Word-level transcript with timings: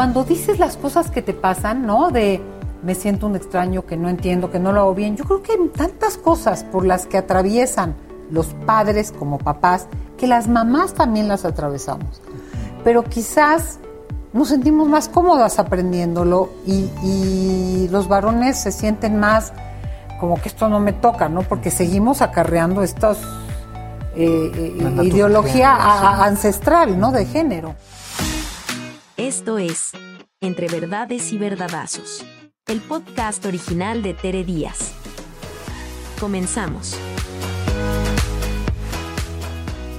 cuando 0.00 0.24
dices 0.24 0.58
las 0.58 0.78
cosas 0.78 1.10
que 1.10 1.20
te 1.20 1.34
pasan, 1.34 1.84
¿no? 1.84 2.10
De 2.10 2.40
me 2.82 2.94
siento 2.94 3.26
un 3.26 3.36
extraño, 3.36 3.84
que 3.84 3.98
no 3.98 4.08
entiendo, 4.08 4.50
que 4.50 4.58
no 4.58 4.72
lo 4.72 4.80
hago 4.80 4.94
bien. 4.94 5.14
Yo 5.14 5.24
creo 5.26 5.42
que 5.42 5.52
hay 5.52 5.58
tantas 5.76 6.16
cosas 6.16 6.64
por 6.64 6.86
las 6.86 7.04
que 7.04 7.18
atraviesan 7.18 7.94
los 8.30 8.46
padres 8.64 9.12
como 9.12 9.36
papás, 9.36 9.88
que 10.16 10.26
las 10.26 10.48
mamás 10.48 10.94
también 10.94 11.28
las 11.28 11.44
atravesamos. 11.44 12.22
Pero 12.82 13.04
quizás 13.04 13.78
nos 14.32 14.48
sentimos 14.48 14.88
más 14.88 15.10
cómodas 15.10 15.58
aprendiéndolo 15.58 16.48
y, 16.66 17.86
los 17.90 18.08
varones 18.08 18.58
se 18.58 18.72
sienten 18.72 19.20
más 19.20 19.52
como 20.18 20.40
que 20.40 20.48
esto 20.48 20.70
no 20.70 20.80
me 20.80 20.94
toca, 20.94 21.28
¿no? 21.28 21.42
Porque 21.42 21.70
seguimos 21.70 22.22
acarreando 22.22 22.82
esta 22.82 23.12
eh, 23.12 23.16
eh, 24.16 25.04
ideología 25.04 25.74
ancestral, 26.24 26.98
¿no? 26.98 27.12
De 27.12 27.26
género. 27.26 27.74
Esto 29.20 29.58
es 29.58 29.92
Entre 30.40 30.66
Verdades 30.66 31.30
y 31.34 31.36
Verdadazos, 31.36 32.24
el 32.66 32.80
podcast 32.80 33.44
original 33.44 34.02
de 34.02 34.14
Tere 34.14 34.44
Díaz. 34.44 34.94
Comenzamos. 36.18 36.98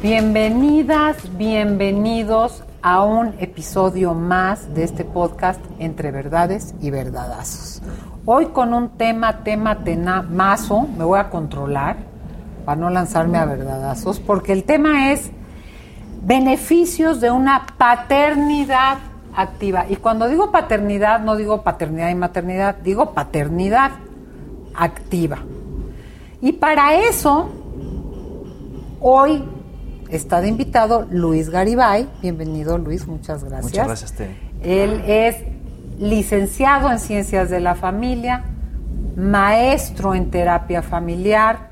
Bienvenidas, 0.01 1.37
bienvenidos 1.37 2.63
a 2.81 3.03
un 3.03 3.35
episodio 3.37 4.15
más 4.15 4.73
de 4.73 4.85
este 4.85 5.05
podcast 5.05 5.61
Entre 5.77 6.09
Verdades 6.09 6.73
y 6.81 6.89
Verdadazos. 6.89 7.83
Hoy 8.25 8.47
con 8.47 8.73
un 8.73 8.97
tema, 8.97 9.43
tema 9.43 9.83
tenamazo, 9.83 10.87
me 10.97 11.03
voy 11.03 11.19
a 11.19 11.29
controlar 11.29 11.97
para 12.65 12.81
no 12.81 12.89
lanzarme 12.89 13.37
a 13.37 13.45
verdadazos, 13.45 14.19
porque 14.19 14.51
el 14.51 14.63
tema 14.63 15.11
es 15.11 15.29
beneficios 16.23 17.21
de 17.21 17.29
una 17.29 17.67
paternidad 17.77 19.10
activa. 19.35 19.85
Y 19.89 19.97
cuando 19.97 20.27
digo 20.27 20.51
paternidad, 20.51 21.19
no 21.21 21.35
digo 21.35 21.63
paternidad 21.63 22.09
y 22.09 22.15
maternidad, 22.15 22.75
digo 22.75 23.13
paternidad 23.13 23.91
activa. 24.75 25.39
Y 26.41 26.53
para 26.53 26.95
eso, 26.95 27.49
hoy 28.99 29.43
está 30.09 30.41
de 30.41 30.47
invitado 30.47 31.07
Luis 31.09 31.49
Garibay. 31.49 32.07
Bienvenido 32.21 32.77
Luis, 32.77 33.07
muchas 33.07 33.43
gracias. 33.43 33.71
Muchas 33.71 33.87
gracias, 33.87 34.13
Tere. 34.13 34.35
Él 34.63 35.03
es 35.07 35.37
licenciado 35.99 36.91
en 36.91 36.99
Ciencias 36.99 37.49
de 37.49 37.59
la 37.59 37.75
Familia, 37.75 38.43
maestro 39.15 40.15
en 40.15 40.31
terapia 40.31 40.81
familiar, 40.81 41.69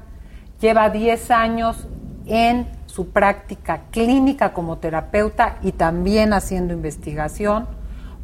lleva 0.61 0.89
10 0.89 1.31
años 1.31 1.87
en 2.25 2.67
su 2.99 3.11
práctica 3.11 3.83
clínica 3.91 4.51
como 4.51 4.77
terapeuta 4.77 5.55
y 5.61 5.71
también 5.71 6.33
haciendo 6.33 6.73
investigación. 6.73 7.65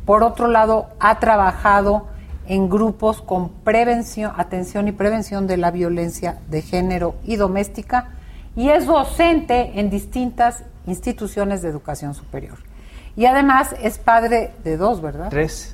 Por 0.06 0.22
otro 0.22 0.50
lado, 0.50 0.90
ha 1.00 1.18
trabajado 1.22 2.08
en 2.46 2.68
grupos 2.68 3.22
con 3.22 3.48
prevención, 3.48 4.34
atención 4.36 4.90
y 4.90 4.92
prevención 4.92 5.48
de 5.48 5.56
la 5.56 5.72
violencia 5.72 6.40
de 6.50 6.62
género 6.62 7.16
y 7.24 7.38
doméstica 7.38 8.16
y 8.54 8.68
es 8.68 8.86
docente 8.86 9.80
en 9.80 9.90
distintas 9.90 10.66
instituciones 10.88 11.62
de 11.62 11.70
educación 11.70 12.14
superior. 12.14 12.58
Y 13.16 13.28
además 13.28 13.74
es 13.82 13.98
padre 13.98 14.56
de 14.66 14.76
dos, 14.76 15.02
¿verdad? 15.02 15.30
Tres. 15.30 15.74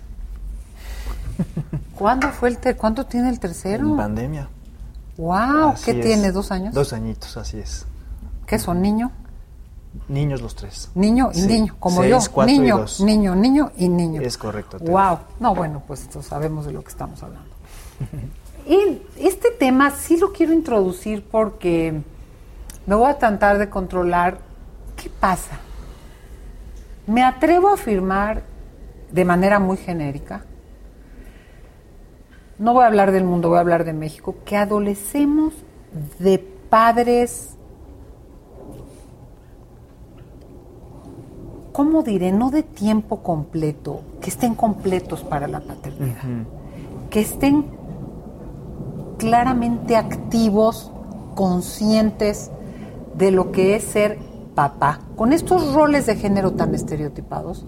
¿Cuándo 1.97 2.29
fue 2.29 2.49
el 2.49 2.59
ter 2.59 2.77
¿Cuánto 2.77 3.07
tiene 3.07 3.29
el 3.29 3.39
tercero? 3.39 3.83
En 3.83 3.97
pandemia. 3.97 4.47
Wow, 5.17 5.73
¿qué 5.83 5.95
tiene? 5.95 6.31
¿Dos 6.31 6.51
años? 6.51 6.75
Dos 6.75 6.93
añitos, 6.93 7.35
así 7.35 7.57
es. 7.57 7.87
¿Qué 8.51 8.59
son, 8.59 8.81
niño? 8.81 9.11
Niños 10.09 10.41
los 10.41 10.55
tres. 10.55 10.91
Niño 10.93 11.31
y 11.33 11.43
niño, 11.43 11.77
como 11.79 12.03
yo. 12.03 12.19
Niño, 12.45 12.83
niño, 12.99 13.33
niño 13.33 13.71
y 13.77 13.87
niño. 13.87 14.21
Es 14.21 14.37
correcto. 14.37 14.77
Wow. 14.79 15.19
No, 15.39 15.55
bueno, 15.55 15.81
pues 15.87 16.09
sabemos 16.19 16.65
de 16.65 16.73
lo 16.73 16.81
que 16.81 16.89
estamos 16.89 17.23
hablando. 17.23 17.49
y 18.67 19.01
este 19.15 19.51
tema 19.51 19.91
sí 19.91 20.17
lo 20.17 20.33
quiero 20.33 20.51
introducir 20.51 21.23
porque 21.23 22.01
me 22.85 22.95
voy 22.95 23.09
a 23.09 23.17
tratar 23.17 23.57
de 23.57 23.69
controlar 23.69 24.39
qué 24.97 25.09
pasa. 25.09 25.57
Me 27.07 27.23
atrevo 27.23 27.69
a 27.69 27.75
afirmar 27.75 28.43
de 29.13 29.23
manera 29.23 29.59
muy 29.59 29.77
genérica, 29.77 30.43
no 32.59 32.73
voy 32.73 32.83
a 32.83 32.87
hablar 32.87 33.13
del 33.13 33.23
mundo, 33.23 33.47
voy 33.47 33.59
a 33.59 33.61
hablar 33.61 33.85
de 33.85 33.93
México, 33.93 34.35
que 34.43 34.57
adolecemos 34.57 35.53
de 36.19 36.37
padres, 36.69 37.50
¿cómo 41.71 42.03
diré? 42.03 42.31
No 42.31 42.51
de 42.51 42.63
tiempo 42.63 43.23
completo, 43.23 44.01
que 44.21 44.29
estén 44.29 44.55
completos 44.55 45.21
para 45.21 45.47
la 45.47 45.59
paternidad, 45.59 46.23
que 47.09 47.21
estén 47.21 47.65
claramente 49.17 49.95
activos, 49.95 50.91
conscientes 51.35 52.51
de 53.15 53.31
lo 53.31 53.51
que 53.51 53.75
es 53.75 53.83
ser 53.83 54.17
papá. 54.55 54.99
Con 55.15 55.33
estos 55.33 55.73
roles 55.73 56.05
de 56.05 56.15
género 56.15 56.51
tan 56.53 56.73
estereotipados, 56.75 57.65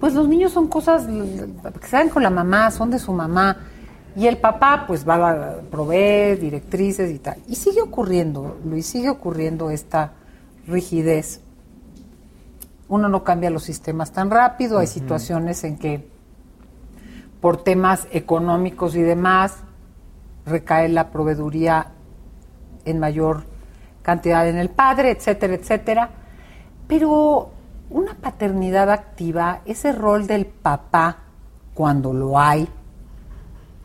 pues 0.00 0.14
los 0.14 0.28
niños 0.28 0.52
son 0.52 0.68
cosas 0.68 1.06
que 1.06 1.88
dan 1.90 2.08
con 2.08 2.22
la 2.22 2.30
mamá, 2.30 2.70
son 2.70 2.90
de 2.90 2.98
su 2.98 3.12
mamá. 3.12 3.56
Y 4.16 4.26
el 4.26 4.38
papá 4.38 4.84
pues 4.86 5.08
va 5.08 5.30
a 5.30 5.56
proveer 5.70 6.40
directrices 6.40 7.10
y 7.10 7.18
tal. 7.18 7.38
Y 7.46 7.54
sigue 7.54 7.80
ocurriendo, 7.80 8.56
Luis, 8.64 8.86
sigue 8.86 9.10
ocurriendo 9.10 9.70
esta 9.70 10.12
rigidez. 10.66 11.40
Uno 12.88 13.08
no 13.08 13.22
cambia 13.22 13.50
los 13.50 13.64
sistemas 13.64 14.12
tan 14.12 14.30
rápido, 14.30 14.78
hay 14.78 14.86
situaciones 14.86 15.62
en 15.64 15.78
que 15.78 16.10
por 17.40 17.62
temas 17.62 18.08
económicos 18.10 18.96
y 18.96 19.02
demás 19.02 19.58
recae 20.46 20.88
la 20.88 21.10
proveeduría 21.10 21.88
en 22.84 22.98
mayor 22.98 23.44
cantidad 24.02 24.48
en 24.48 24.56
el 24.56 24.70
padre, 24.70 25.10
etcétera, 25.10 25.54
etcétera. 25.54 26.10
Pero 26.86 27.50
una 27.90 28.14
paternidad 28.14 28.90
activa, 28.90 29.60
ese 29.66 29.92
rol 29.92 30.26
del 30.26 30.46
papá, 30.46 31.18
cuando 31.74 32.12
lo 32.12 32.38
hay, 32.38 32.68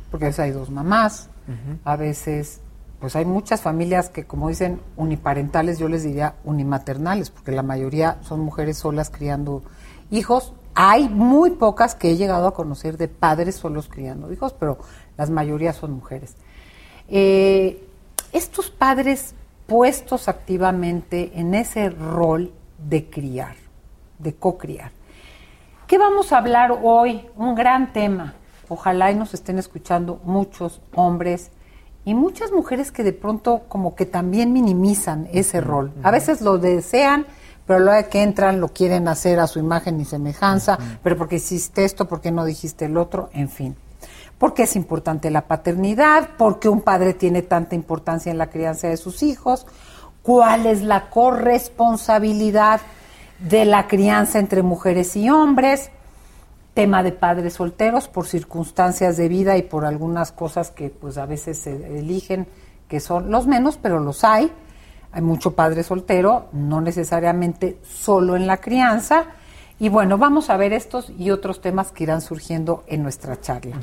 porque 0.09 0.25
a 0.25 0.30
veces 0.30 0.40
hay 0.40 0.52
dos 0.52 0.69
mamás, 0.69 1.30
a 1.84 1.96
veces, 1.96 2.62
pues 3.03 3.18
hay 3.18 3.25
muchas 3.25 3.59
familias 3.59 4.09
que, 4.09 4.24
como 4.24 4.47
dicen, 4.47 4.80
uniparentales, 4.96 5.78
yo 5.78 5.90
les 5.90 6.03
diría 6.03 6.36
unimaternales, 6.46 7.31
porque 7.31 7.52
la 7.52 7.62
mayoría 7.62 8.18
son 8.22 8.40
mujeres 8.40 8.78
solas 8.78 9.09
criando 9.09 9.62
hijos. 10.09 10.53
Hay 10.74 11.09
muy 11.09 11.50
pocas 11.50 11.96
que 11.96 12.12
he 12.12 12.16
llegado 12.16 12.47
a 12.47 12.53
conocer 12.53 12.96
de 12.96 13.09
padres 13.09 13.56
solos 13.56 13.90
criando 13.90 14.31
hijos, 14.31 14.56
pero 14.58 14.78
las 15.18 15.30
mayorías 15.30 15.75
son 15.75 15.92
mujeres. 15.92 16.38
Eh, 17.09 17.86
estos 18.31 18.69
padres 18.69 19.36
puestos 19.68 20.30
activamente 20.30 21.34
en 21.36 21.56
ese 21.56 21.90
rol 21.90 22.53
de 22.78 23.09
criar, 23.09 23.58
de 24.18 24.34
co-criar. 24.34 24.92
¿Qué 25.88 25.97
vamos 25.97 26.31
a 26.31 26.38
hablar 26.38 26.80
hoy? 26.81 27.28
Un 27.36 27.53
gran 27.53 27.92
tema. 27.92 28.36
Ojalá 28.69 29.12
y 29.12 29.16
nos 29.16 29.34
estén 29.34 29.59
escuchando 29.59 30.22
muchos 30.24 30.80
hombres 30.96 31.52
y 32.06 32.14
muchas 32.14 32.52
mujeres 32.52 32.91
que 32.91 33.03
de 33.03 33.14
pronto 33.14 33.64
como 33.68 33.96
que 33.96 34.06
también 34.06 34.52
minimizan 34.52 35.28
ese 35.31 35.62
rol. 35.62 35.91
A 36.03 36.12
veces 36.12 36.41
lo 36.41 36.58
desean, 36.58 37.25
pero 37.66 37.80
luego 37.80 38.09
que 38.09 38.22
entran 38.22 38.59
lo 38.59 38.69
quieren 38.69 39.08
hacer 39.08 39.40
a 39.40 39.47
su 39.47 39.59
imagen 39.59 40.00
y 40.00 40.06
semejanza, 40.06 40.78
pero 41.02 41.18
porque 41.18 41.38
hiciste 41.38 41.86
esto, 41.86 42.08
porque 42.08 42.31
no 42.31 42.46
dijiste 42.46 42.86
el 42.86 42.97
otro, 42.97 43.30
en 43.34 43.50
fin. 43.50 43.75
Porque 44.38 44.63
es 44.63 44.75
importante 44.75 45.31
la 45.31 45.47
paternidad, 45.47 46.31
porque 46.38 46.68
un 46.68 46.81
padre 46.81 47.13
tiene 47.13 47.42
tanta 47.42 47.75
importancia 47.75 48.31
en 48.31 48.38
la 48.38 48.50
crianza 48.50 48.90
de 48.90 48.97
sus 48.97 49.24
hijos, 49.24 49.66
cuál 50.22 50.66
es 50.66 50.81
la 50.81 51.09
corresponsabilidad 51.09 52.81
de 53.40 53.66
la 53.66 53.88
crianza 53.88 54.40
entre 54.40 54.62
mujeres 54.62 55.16
y 55.16 55.30
hombres, 55.30 55.90
tema 56.73 57.03
de 57.03 57.11
padres 57.11 57.53
solteros 57.53 58.07
por 58.07 58.25
circunstancias 58.25 59.18
de 59.18 59.27
vida 59.27 59.57
y 59.57 59.63
por 59.63 59.86
algunas 59.86 60.31
cosas 60.31 60.71
que 60.71 60.89
pues 60.89 61.18
a 61.18 61.25
veces 61.25 61.59
se 61.59 62.00
eligen 62.00 62.48
que 62.88 63.00
son 63.00 63.31
los 63.31 63.48
menos, 63.48 63.77
pero 63.81 64.00
los 64.00 64.24
hay. 64.24 64.51
Hay 65.12 65.21
mucho 65.21 65.51
padre 65.51 65.83
soltero, 65.83 66.48
no 66.53 66.81
necesariamente 66.81 67.77
solo 67.83 68.36
en 68.36 68.48
la 68.48 68.57
crianza. 68.57 69.25
Y 69.80 69.89
bueno, 69.89 70.18
vamos 70.18 70.50
a 70.50 70.57
ver 70.57 70.74
estos 70.74 71.12
y 71.18 71.30
otros 71.30 71.62
temas 71.62 71.92
que 71.92 72.03
irán 72.03 72.21
surgiendo 72.21 72.83
en 72.88 73.03
nuestra 73.03 73.39
charla. 73.39 73.77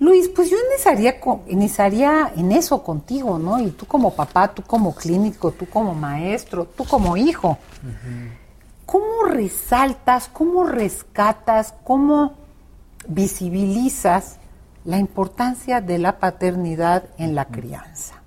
Luis, 0.00 0.28
pues 0.28 0.50
yo 0.50 0.56
iniciaría, 0.70 1.16
iniciaría 1.48 2.32
en 2.36 2.50
eso 2.50 2.82
contigo, 2.82 3.38
¿no? 3.38 3.60
Y 3.60 3.70
tú 3.70 3.86
como 3.86 4.14
papá, 4.14 4.48
tú 4.52 4.62
como 4.62 4.94
clínico, 4.94 5.52
tú 5.52 5.66
como 5.66 5.94
maestro, 5.94 6.64
tú 6.64 6.84
como 6.84 7.16
hijo. 7.16 7.58
¿Cómo 8.86 9.24
resaltas, 9.24 10.28
cómo 10.28 10.64
rescatas, 10.64 11.74
cómo 11.84 12.34
visibilizas 13.08 14.38
la 14.84 14.98
importancia 14.98 15.80
de 15.80 15.98
la 15.98 16.18
paternidad 16.18 17.04
en 17.18 17.34
la 17.34 17.46
crianza? 17.46 18.22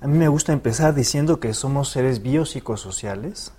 A 0.00 0.06
mí 0.06 0.18
me 0.18 0.28
gusta 0.28 0.52
empezar 0.52 0.94
diciendo 0.94 1.40
que 1.40 1.54
somos 1.54 1.88
seres 1.88 2.22
biopsicosociales 2.22 3.52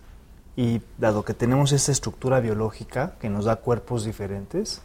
Y 0.55 0.81
dado 0.97 1.25
que 1.25 1.33
tenemos 1.33 1.73
esta 1.73 1.91
estructura 1.91 2.39
biológica 2.39 3.15
que 3.19 3.29
nos 3.29 3.45
da 3.45 3.57
cuerpos 3.57 4.05
diferentes, 4.05 4.81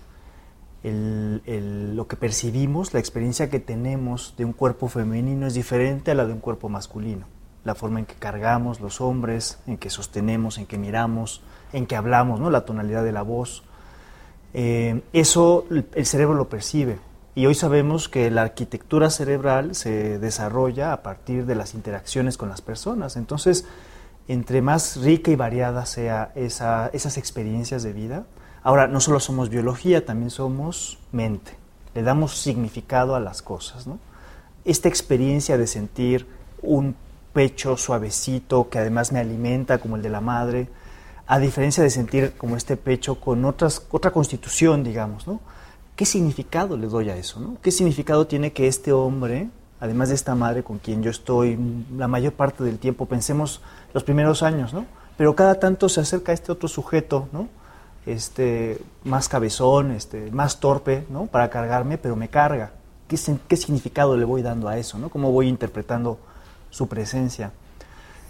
lo 0.82 2.08
que 2.08 2.16
percibimos, 2.16 2.92
la 2.92 2.98
experiencia 2.98 3.50
que 3.50 3.60
tenemos 3.60 4.34
de 4.36 4.44
un 4.46 4.52
cuerpo 4.52 4.88
femenino 4.88 5.46
es 5.46 5.54
diferente 5.54 6.10
a 6.10 6.14
la 6.14 6.26
de 6.26 6.32
un 6.32 6.40
cuerpo 6.40 6.68
masculino. 6.68 7.26
La 7.64 7.74
forma 7.74 8.00
en 8.00 8.06
que 8.06 8.14
cargamos 8.14 8.80
los 8.80 9.00
hombres, 9.00 9.58
en 9.66 9.76
que 9.76 9.90
sostenemos, 9.90 10.58
en 10.58 10.66
que 10.66 10.78
miramos, 10.78 11.42
en 11.72 11.86
que 11.86 11.96
hablamos, 11.96 12.40
¿no? 12.40 12.50
la 12.50 12.64
tonalidad 12.64 13.04
de 13.04 13.12
la 13.12 13.22
voz. 13.22 13.62
Eh, 14.54 15.02
eso 15.12 15.66
el 15.70 16.06
cerebro 16.06 16.34
lo 16.34 16.48
percibe. 16.48 16.98
Y 17.34 17.46
hoy 17.46 17.54
sabemos 17.54 18.08
que 18.08 18.30
la 18.30 18.42
arquitectura 18.42 19.10
cerebral 19.10 19.74
se 19.74 20.18
desarrolla 20.18 20.92
a 20.92 21.02
partir 21.02 21.46
de 21.46 21.54
las 21.54 21.74
interacciones 21.74 22.36
con 22.36 22.48
las 22.48 22.60
personas. 22.60 23.16
Entonces, 23.16 23.66
entre 24.26 24.62
más 24.62 24.96
rica 24.96 25.30
y 25.30 25.36
variada 25.36 25.86
sea 25.86 26.32
esas 26.34 27.16
experiencias 27.16 27.82
de 27.82 27.92
vida, 27.92 28.24
Ahora, 28.62 28.86
no 28.86 29.00
solo 29.00 29.20
somos 29.20 29.48
biología, 29.48 30.04
también 30.04 30.30
somos 30.30 30.98
mente. 31.12 31.52
Le 31.94 32.02
damos 32.02 32.36
significado 32.36 33.14
a 33.14 33.20
las 33.20 33.42
cosas. 33.42 33.86
¿no? 33.86 33.98
Esta 34.64 34.88
experiencia 34.88 35.56
de 35.56 35.66
sentir 35.66 36.26
un 36.62 36.94
pecho 37.32 37.76
suavecito 37.76 38.68
que 38.68 38.78
además 38.78 39.12
me 39.12 39.18
alimenta 39.18 39.78
como 39.78 39.96
el 39.96 40.02
de 40.02 40.10
la 40.10 40.20
madre, 40.20 40.68
a 41.26 41.38
diferencia 41.38 41.82
de 41.82 41.90
sentir 41.90 42.34
como 42.36 42.56
este 42.56 42.76
pecho 42.76 43.20
con 43.20 43.44
otras, 43.44 43.86
otra 43.90 44.10
constitución, 44.10 44.82
digamos, 44.82 45.26
¿no? 45.26 45.40
¿Qué 45.94 46.06
significado 46.06 46.76
le 46.76 46.86
doy 46.86 47.10
a 47.10 47.16
eso? 47.16 47.40
¿no? 47.40 47.58
¿Qué 47.60 47.70
significado 47.70 48.26
tiene 48.26 48.52
que 48.52 48.66
este 48.66 48.90
hombre, 48.90 49.50
además 49.80 50.08
de 50.08 50.14
esta 50.14 50.34
madre 50.34 50.62
con 50.62 50.78
quien 50.78 51.02
yo 51.02 51.10
estoy 51.10 51.58
la 51.96 52.08
mayor 52.08 52.32
parte 52.32 52.64
del 52.64 52.78
tiempo, 52.78 53.06
pensemos 53.06 53.60
los 53.92 54.02
primeros 54.02 54.42
años, 54.42 54.72
¿no? 54.72 54.86
Pero 55.16 55.36
cada 55.36 55.60
tanto 55.60 55.88
se 55.88 56.00
acerca 56.00 56.32
a 56.32 56.34
este 56.34 56.52
otro 56.52 56.68
sujeto, 56.68 57.28
¿no? 57.32 57.48
este, 58.06 58.80
más 59.04 59.28
cabezón, 59.28 59.90
este, 59.92 60.30
más 60.30 60.60
torpe, 60.60 61.06
¿no? 61.10 61.26
Para 61.26 61.50
cargarme, 61.50 61.98
pero 61.98 62.16
me 62.16 62.28
carga. 62.28 62.72
¿Qué, 63.08 63.18
¿Qué, 63.48 63.56
significado 63.56 64.16
le 64.16 64.24
voy 64.24 64.42
dando 64.42 64.68
a 64.68 64.78
eso, 64.78 64.98
¿no? 64.98 65.08
¿Cómo 65.08 65.32
voy 65.32 65.48
interpretando 65.48 66.18
su 66.70 66.88
presencia? 66.88 67.52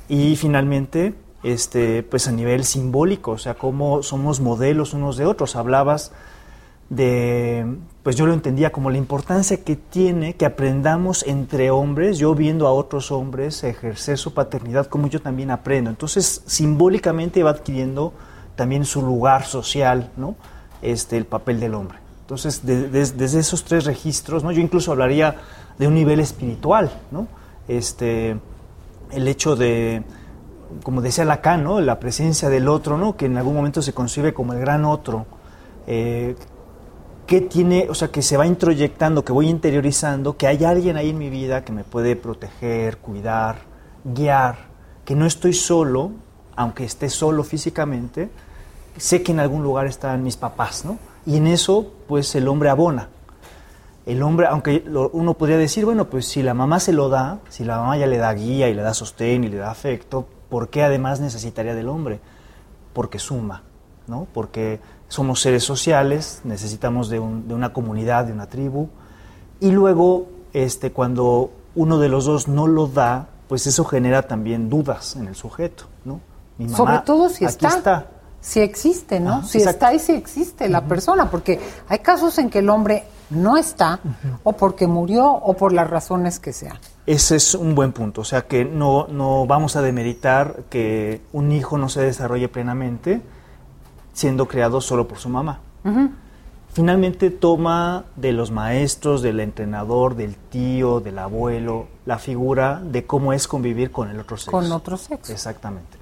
Y 0.08 0.36
finalmente, 0.36 1.14
este, 1.42 2.02
pues 2.02 2.26
a 2.28 2.32
nivel 2.32 2.64
simbólico, 2.64 3.32
o 3.32 3.38
sea, 3.38 3.54
cómo 3.54 4.02
somos 4.02 4.40
modelos 4.40 4.92
unos 4.92 5.16
de 5.16 5.26
otros. 5.26 5.56
Hablabas 5.56 6.12
de, 6.88 7.64
pues 8.02 8.16
yo 8.16 8.26
lo 8.26 8.34
entendía 8.34 8.72
como 8.72 8.90
la 8.90 8.98
importancia 8.98 9.62
que 9.62 9.76
tiene 9.76 10.34
que 10.34 10.44
aprendamos 10.44 11.24
entre 11.26 11.70
hombres, 11.70 12.18
yo 12.18 12.34
viendo 12.34 12.66
a 12.66 12.72
otros 12.72 13.12
hombres 13.12 13.62
ejercer 13.62 14.18
su 14.18 14.34
paternidad, 14.34 14.86
como 14.86 15.06
yo 15.06 15.22
también 15.22 15.50
aprendo. 15.50 15.90
Entonces, 15.90 16.42
simbólicamente 16.46 17.42
va 17.42 17.50
adquiriendo 17.50 18.12
también 18.56 18.84
su 18.84 19.00
lugar 19.00 19.46
social, 19.46 20.10
¿no? 20.16 20.34
este, 20.82 21.16
el 21.16 21.24
papel 21.24 21.60
del 21.60 21.74
hombre. 21.74 21.98
Entonces, 22.22 22.62
desde 22.64 23.40
esos 23.40 23.64
tres 23.64 23.84
registros, 23.84 24.44
¿no? 24.44 24.52
yo 24.52 24.60
incluso 24.60 24.92
hablaría 24.92 25.36
de 25.78 25.88
un 25.88 25.94
nivel 25.94 26.20
espiritual, 26.20 26.90
¿no? 27.10 27.26
Este, 27.70 28.36
el 29.12 29.28
hecho 29.28 29.54
de, 29.56 30.02
como 30.82 31.00
decía 31.00 31.24
Lacan, 31.24 31.62
¿no? 31.64 31.80
la 31.80 32.00
presencia 32.00 32.48
del 32.48 32.68
otro, 32.68 32.98
¿no? 32.98 33.16
que 33.16 33.26
en 33.26 33.36
algún 33.36 33.54
momento 33.54 33.80
se 33.80 33.92
concibe 33.92 34.34
como 34.34 34.52
el 34.52 34.60
gran 34.60 34.84
otro, 34.84 35.26
eh, 35.86 36.34
que 37.26 37.40
tiene, 37.40 37.86
o 37.88 37.94
sea, 37.94 38.08
que 38.08 38.22
se 38.22 38.36
va 38.36 38.46
introyectando, 38.46 39.24
que 39.24 39.32
voy 39.32 39.48
interiorizando, 39.48 40.36
que 40.36 40.48
hay 40.48 40.64
alguien 40.64 40.96
ahí 40.96 41.10
en 41.10 41.18
mi 41.18 41.30
vida 41.30 41.64
que 41.64 41.70
me 41.70 41.84
puede 41.84 42.16
proteger, 42.16 42.98
cuidar, 42.98 43.58
guiar, 44.02 44.56
que 45.04 45.14
no 45.14 45.26
estoy 45.26 45.52
solo, 45.52 46.10
aunque 46.56 46.84
esté 46.84 47.08
solo 47.08 47.44
físicamente, 47.44 48.30
sé 48.96 49.22
que 49.22 49.30
en 49.30 49.38
algún 49.38 49.62
lugar 49.62 49.86
están 49.86 50.24
mis 50.24 50.36
papás, 50.36 50.84
¿no? 50.84 50.98
Y 51.24 51.36
en 51.36 51.46
eso, 51.46 51.92
pues 52.08 52.34
el 52.34 52.48
hombre 52.48 52.68
abona. 52.68 53.08
El 54.06 54.22
hombre, 54.22 54.46
aunque 54.46 54.84
uno 55.12 55.34
podría 55.34 55.58
decir, 55.58 55.84
bueno, 55.84 56.08
pues 56.08 56.26
si 56.26 56.42
la 56.42 56.54
mamá 56.54 56.80
se 56.80 56.92
lo 56.92 57.08
da, 57.08 57.40
si 57.48 57.64
la 57.64 57.78
mamá 57.78 57.96
ya 57.96 58.06
le 58.06 58.18
da 58.18 58.32
guía 58.32 58.68
y 58.68 58.74
le 58.74 58.82
da 58.82 58.94
sostén 58.94 59.44
y 59.44 59.48
le 59.48 59.58
da 59.58 59.70
afecto, 59.70 60.26
¿por 60.48 60.68
qué 60.68 60.82
además 60.82 61.20
necesitaría 61.20 61.74
del 61.74 61.88
hombre? 61.88 62.20
Porque 62.92 63.18
suma, 63.18 63.62
¿no? 64.06 64.26
Porque 64.32 64.80
somos 65.08 65.40
seres 65.40 65.64
sociales, 65.64 66.40
necesitamos 66.44 67.08
de, 67.08 67.20
una 67.20 67.72
comunidad, 67.72 68.24
de 68.24 68.32
una 68.32 68.48
tribu, 68.48 68.88
y 69.60 69.70
luego, 69.70 70.28
este, 70.54 70.92
cuando 70.92 71.50
uno 71.74 71.98
de 71.98 72.08
los 72.08 72.24
dos 72.24 72.48
no 72.48 72.66
lo 72.66 72.86
da, 72.86 73.28
pues 73.48 73.66
eso 73.66 73.84
genera 73.84 74.22
también 74.22 74.70
dudas 74.70 75.16
en 75.16 75.28
el 75.28 75.34
sujeto, 75.34 75.84
¿no? 76.04 76.20
Sobre 76.74 76.98
todo 77.00 77.28
si 77.28 77.44
está 77.44 78.06
si 78.40 78.60
existe, 78.60 79.20
¿no? 79.20 79.44
si 79.44 79.58
está 79.58 79.92
y 79.92 79.98
si 79.98 80.12
existe 80.12 80.68
la 80.68 80.84
persona, 80.84 81.30
porque 81.30 81.60
hay 81.88 81.98
casos 81.98 82.38
en 82.38 82.48
que 82.48 82.60
el 82.60 82.70
hombre 82.70 83.04
no 83.30 83.56
está, 83.56 84.00
o 84.42 84.52
porque 84.52 84.86
murió, 84.86 85.26
o 85.32 85.54
por 85.54 85.72
las 85.72 85.88
razones 85.88 86.38
que 86.38 86.52
sean. 86.52 86.76
Ese 87.06 87.36
es 87.36 87.54
un 87.54 87.74
buen 87.74 87.92
punto, 87.92 88.20
o 88.20 88.24
sea 88.24 88.42
que 88.42 88.64
no, 88.64 89.06
no 89.08 89.46
vamos 89.46 89.76
a 89.76 89.82
demeritar 89.82 90.64
que 90.68 91.22
un 91.32 91.52
hijo 91.52 91.78
no 91.78 91.88
se 91.88 92.02
desarrolle 92.02 92.48
plenamente 92.48 93.22
siendo 94.12 94.46
creado 94.46 94.80
solo 94.80 95.08
por 95.08 95.18
su 95.18 95.28
mamá. 95.28 95.60
Finalmente 96.72 97.30
toma 97.30 98.04
de 98.14 98.32
los 98.32 98.50
maestros, 98.50 99.22
del 99.22 99.40
entrenador, 99.40 100.14
del 100.14 100.36
tío, 100.36 101.00
del 101.00 101.18
abuelo, 101.18 101.88
la 102.06 102.18
figura 102.18 102.80
de 102.84 103.06
cómo 103.06 103.32
es 103.32 103.48
convivir 103.48 103.90
con 103.90 104.08
el 104.08 104.20
otro 104.20 104.36
sexo. 104.36 104.52
Con 104.52 104.70
otro 104.70 104.96
sexo. 104.96 105.32
Exactamente. 105.32 105.98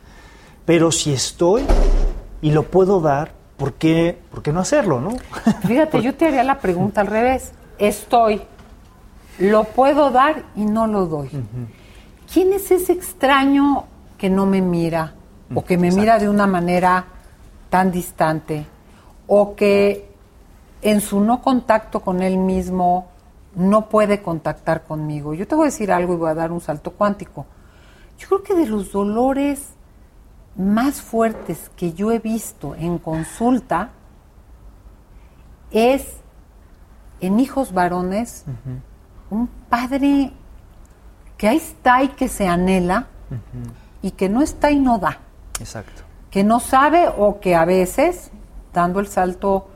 Pero 0.67 0.93
si 0.93 1.13
estoy 1.13 1.65
y 2.43 2.51
lo 2.51 2.65
puedo 2.65 3.01
dar, 3.01 3.33
¿por 3.59 3.75
qué, 3.75 4.19
¿por 4.31 4.43
qué 4.43 4.53
no 4.53 4.61
hacerlo, 4.61 5.01
no? 5.01 5.11
Fíjate, 5.67 6.01
yo 6.01 6.15
te 6.15 6.27
haría 6.27 6.45
la 6.45 6.59
pregunta 6.59 7.03
al 7.03 7.09
revés. 7.09 7.53
Estoy, 7.79 8.41
lo 9.39 9.65
puedo 9.65 10.11
dar 10.11 10.45
y 10.57 10.65
no 10.65 10.87
lo 10.87 11.07
doy. 11.07 11.29
¿Quién 12.33 12.53
es 12.53 12.71
ese 12.71 12.93
extraño 12.93 13.85
que 14.17 14.31
no 14.31 14.47
me 14.47 14.63
mira 14.63 15.15
o 15.55 15.65
que 15.65 15.77
me 15.77 15.91
mira 15.91 16.19
de 16.19 16.29
una 16.29 16.47
manera 16.47 17.05
tan 17.69 17.91
distante 17.91 18.65
o 19.27 19.55
que 19.55 20.09
en 20.81 21.01
su 21.01 21.21
no 21.21 21.43
contacto 21.43 22.01
con 22.01 22.23
él 22.23 22.39
mismo 22.39 23.09
no 23.55 23.89
puede 23.89 24.23
contactar 24.23 24.85
conmigo? 24.85 25.35
Yo 25.35 25.47
te 25.47 25.55
voy 25.55 25.65
a 25.65 25.71
decir 25.71 25.91
algo 25.93 26.15
y 26.15 26.17
voy 26.17 26.31
a 26.31 26.35
dar 26.35 26.53
un 26.53 26.61
salto 26.61 26.93
cuántico. 26.93 27.47
Yo 28.19 28.29
creo 28.29 28.43
que 28.43 28.55
de 28.55 28.67
los 28.67 28.93
dolores 28.93 29.75
más 30.59 31.01
fuertes 31.01 31.71
que 31.77 31.93
yo 31.93 32.11
he 32.11 32.19
visto 32.19 32.75
en 32.75 32.99
consulta 32.99 33.91
es 35.71 36.17
en 37.21 37.39
hijos 37.39 37.73
varones 37.73 38.45
un 39.31 39.47
padre 39.47 40.33
que 41.37 41.49
ahí 41.49 41.59
está 41.59 42.03
y 42.03 42.09
que 42.09 42.29
se 42.29 42.49
anhela 42.49 43.07
y 44.03 44.11
que 44.11 44.29
no 44.29 44.43
está 44.43 44.71
y 44.71 44.81
no 44.81 44.99
da. 44.99 45.19
Exacto. 45.61 46.03
Que 46.31 46.45
no 46.45 46.61
sabe 46.61 47.09
o 47.09 47.41
que 47.41 47.55
a 47.55 47.65
veces, 47.65 48.31
dando 48.73 49.01
el 49.01 49.07
salto 49.07 49.69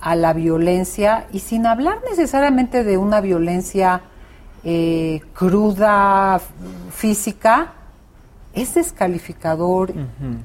a 0.00 0.14
la 0.14 0.32
violencia, 0.32 1.26
y 1.32 1.38
sin 1.38 1.66
hablar 1.66 1.98
necesariamente 2.08 2.84
de 2.84 2.98
una 2.98 3.20
violencia 3.20 4.02
eh, 4.64 5.20
cruda, 5.32 6.40
física, 6.90 7.72
es 8.52 8.74
descalificador, 8.74 9.92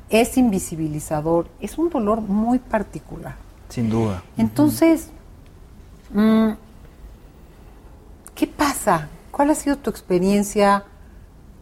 es 0.10 0.38
invisibilizador, 0.38 1.48
es 1.60 1.78
un 1.78 1.90
dolor 1.90 2.22
muy 2.22 2.60
particular. 2.60 3.36
Sin 3.70 3.90
duda. 3.90 4.24
Entonces, 4.38 5.10
mm, 6.14 6.52
¿qué 8.34 8.48
pasa? 8.48 9.10
¿Cuál 9.32 9.50
ha 9.50 9.56
sido 9.56 9.78
tu 9.78 9.90
experiencia? 9.90 10.86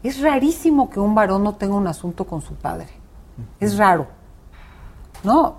Es 0.04 0.22
rarísimo 0.22 0.90
que 0.90 1.00
un 1.00 1.16
varón 1.16 1.44
no 1.44 1.56
tenga 1.56 1.76
un 1.76 1.88
asunto 1.88 2.26
con 2.26 2.42
su 2.42 2.54
padre. 2.54 2.90
Es 3.60 3.78
raro. 3.78 4.08
¿No? 5.24 5.58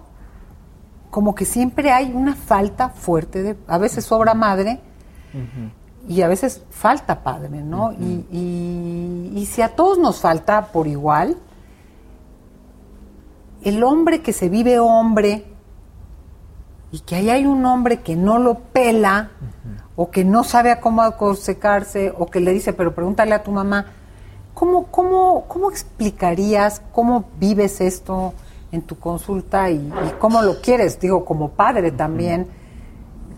Como 1.10 1.34
que 1.34 1.44
siempre 1.44 1.90
hay 1.90 2.12
una 2.14 2.34
falta 2.34 2.90
fuerte 2.90 3.42
de, 3.42 3.56
a 3.66 3.78
veces 3.78 4.04
sobra 4.04 4.34
madre, 4.34 4.80
y 6.08 6.22
a 6.22 6.28
veces 6.28 6.62
falta 6.70 7.22
padre, 7.22 7.62
¿no? 7.62 7.92
y, 7.92 9.48
si 9.50 9.62
a 9.62 9.76
todos 9.76 9.98
nos 9.98 10.20
falta 10.20 10.72
por 10.72 10.86
igual, 10.86 11.36
el 13.62 13.82
hombre 13.82 14.22
que 14.22 14.32
se 14.32 14.48
vive 14.48 14.78
hombre 14.78 15.44
y 16.92 17.00
que 17.00 17.16
ahí 17.16 17.30
hay 17.30 17.46
un 17.46 17.64
hombre 17.64 18.00
que 18.00 18.16
no 18.16 18.38
lo 18.38 18.58
pela 18.58 19.30
o 19.96 20.10
que 20.10 20.24
no 20.24 20.44
sabe 20.44 20.70
a 20.70 20.80
cómo 20.80 21.02
secarse 21.34 22.12
o 22.16 22.26
que 22.26 22.40
le 22.40 22.52
dice, 22.52 22.72
pero 22.72 22.94
pregúntale 22.94 23.34
a 23.34 23.42
tu 23.42 23.50
mamá, 23.50 23.86
¿cómo, 24.54 24.84
cómo, 24.86 25.44
cómo 25.48 25.70
explicarías 25.70 26.80
cómo 26.92 27.24
vives 27.38 27.80
esto 27.80 28.34
en 28.72 28.82
tu 28.82 28.98
consulta 28.98 29.70
y, 29.70 29.90
cómo 30.18 30.42
lo 30.42 30.60
quieres? 30.60 31.00
Digo, 31.00 31.24
como 31.24 31.50
padre 31.50 31.90
también 31.90 32.46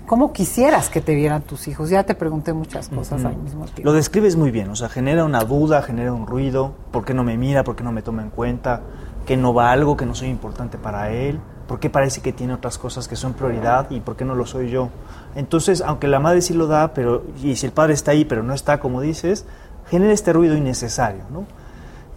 ¿Cómo 0.09 0.33
quisieras 0.33 0.89
que 0.89 1.01
te 1.01 1.15
vieran 1.15 1.43
tus 1.43 1.69
hijos? 1.69 1.91
Ya 1.91 2.03
te 2.03 2.15
pregunté 2.15 2.53
muchas 2.53 2.89
cosas 2.89 3.25
al 3.25 3.37
mismo 3.37 3.67
tiempo. 3.67 3.83
Lo 3.85 3.93
describes 3.93 4.35
muy 4.35 4.51
bien, 4.51 4.69
o 4.71 4.75
sea, 4.75 4.89
genera 4.89 5.25
una 5.25 5.45
duda, 5.45 5.83
genera 5.83 6.13
un 6.13 6.27
ruido, 6.27 6.75
¿por 6.91 7.05
qué 7.05 7.15
no 7.15 7.23
me 7.23 7.37
mira, 7.37 7.63
por 7.63 7.77
qué 7.77 7.85
no 7.85 7.93
me 7.93 8.03
toma 8.03 8.23
en 8.23 8.31
cuenta? 8.31 8.83
que 9.29 9.37
no 9.37 9.53
valgo, 9.53 9.95
que 9.95 10.07
no 10.07 10.15
soy 10.15 10.29
importante 10.29 10.79
para 10.79 11.11
él, 11.11 11.39
por 11.67 11.81
qué 11.81 11.91
parece 11.91 12.23
que 12.23 12.33
tiene 12.33 12.55
otras 12.55 12.79
cosas 12.79 13.09
que 13.09 13.15
son 13.15 13.35
prioridad 13.35 13.91
y 13.91 14.01
por 14.01 14.17
qué 14.17 14.25
no 14.25 14.35
lo 14.35 14.47
soy 14.47 14.71
yo. 14.71 14.89
Entonces, 15.35 15.83
aunque 15.83 16.09
la 16.09 16.19
madre 16.19 16.41
sí 16.41 16.55
lo 16.55 16.67
da, 16.67 16.95
pero 16.95 17.25
y 17.45 17.55
si 17.57 17.67
el 17.67 17.73
padre 17.73 17.93
está 17.93 18.13
ahí, 18.13 18.25
pero 18.25 18.43
no 18.43 18.55
está 18.55 18.81
como 18.81 19.03
dices, 19.03 19.45
genera 19.91 20.15
este 20.15 20.33
ruido 20.33 20.57
innecesario, 20.57 21.25
¿no? 21.31 21.45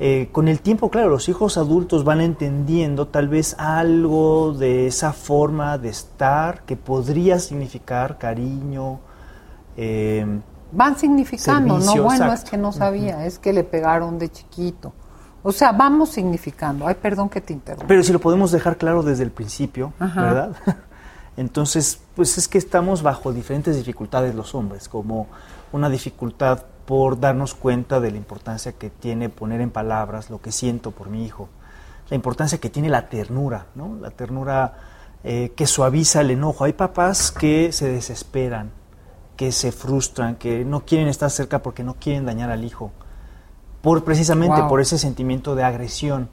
Eh, 0.04 0.30
con 0.32 0.48
el 0.48 0.62
tiempo, 0.62 0.90
claro, 0.90 1.10
los 1.10 1.30
hijos 1.30 1.60
adultos 1.60 2.04
van 2.04 2.22
entendiendo 2.22 3.10
tal 3.10 3.28
vez 3.28 3.56
algo 3.60 4.52
de 4.52 4.88
esa 4.88 5.14
forma 5.14 5.78
de 5.78 5.90
estar 5.90 6.64
que 6.64 6.76
podría 6.76 7.38
significar 7.38 8.18
cariño. 8.18 9.00
Eh, 9.78 10.26
van 10.72 10.98
significando, 10.98 11.78
no 11.78 12.02
bueno 12.02 12.34
es 12.34 12.44
que 12.44 12.58
no 12.58 12.72
sabía, 12.72 13.28
es 13.28 13.38
que 13.38 13.54
le 13.54 13.64
pegaron 13.64 14.18
de 14.18 14.32
chiquito. 14.32 14.92
O 15.44 15.52
sea, 15.52 15.72
vamos 15.72 16.10
significando. 16.10 16.88
Ay, 16.88 16.96
perdón 17.00 17.30
que 17.30 17.40
te 17.40 17.54
interrumpa. 17.54 17.86
Pero 17.88 18.02
si 18.02 18.12
lo 18.12 18.20
podemos 18.20 18.52
dejar 18.52 18.78
claro 18.78 19.04
desde 19.04 19.22
el 19.22 19.30
principio, 19.30 19.94
¿verdad? 20.00 20.56
Entonces, 21.38 22.02
pues 22.16 22.40
es 22.40 22.48
que 22.48 22.58
estamos 22.58 23.04
bajo 23.04 23.32
diferentes 23.32 23.76
dificultades 23.76 24.34
los 24.34 24.56
hombres, 24.56 24.90
como 24.90 25.28
una 25.72 25.90
dificultad 25.90 26.64
por 26.92 27.22
darnos 27.22 27.56
cuenta 27.56 28.02
de 28.02 28.12
la 28.12 28.18
importancia 28.18 28.74
que 28.74 28.90
tiene 28.90 29.30
poner 29.30 29.62
en 29.62 29.70
palabras 29.70 30.30
lo 30.30 30.42
que 30.42 30.52
siento 30.52 30.92
por 30.92 31.08
mi 31.08 31.24
hijo, 31.24 31.48
la 32.10 32.18
importancia 32.18 32.58
que 32.58 32.70
tiene 32.70 32.90
la 32.90 33.08
ternura, 33.08 33.68
¿no? 33.76 33.96
La 34.02 34.12
ternura 34.12 34.74
eh, 35.24 35.54
que 35.56 35.68
suaviza 35.68 36.20
el 36.20 36.32
enojo. 36.32 36.66
Hay 36.66 36.74
papás 36.74 37.32
que 37.32 37.72
se 37.72 37.88
desesperan, 37.88 38.72
que 39.38 39.54
se 39.54 39.72
frustran, 39.72 40.36
que 40.36 40.66
no 40.66 40.82
quieren 40.84 41.08
estar 41.08 41.30
cerca 41.30 41.64
porque 41.64 41.82
no 41.86 41.94
quieren 41.94 42.26
dañar 42.26 42.52
al 42.52 42.66
hijo 42.66 42.92
por 43.82 44.04
precisamente 44.04 44.62
por 44.68 44.82
ese 44.82 44.98
sentimiento 44.98 45.56
de 45.56 45.64
agresión. 45.64 46.28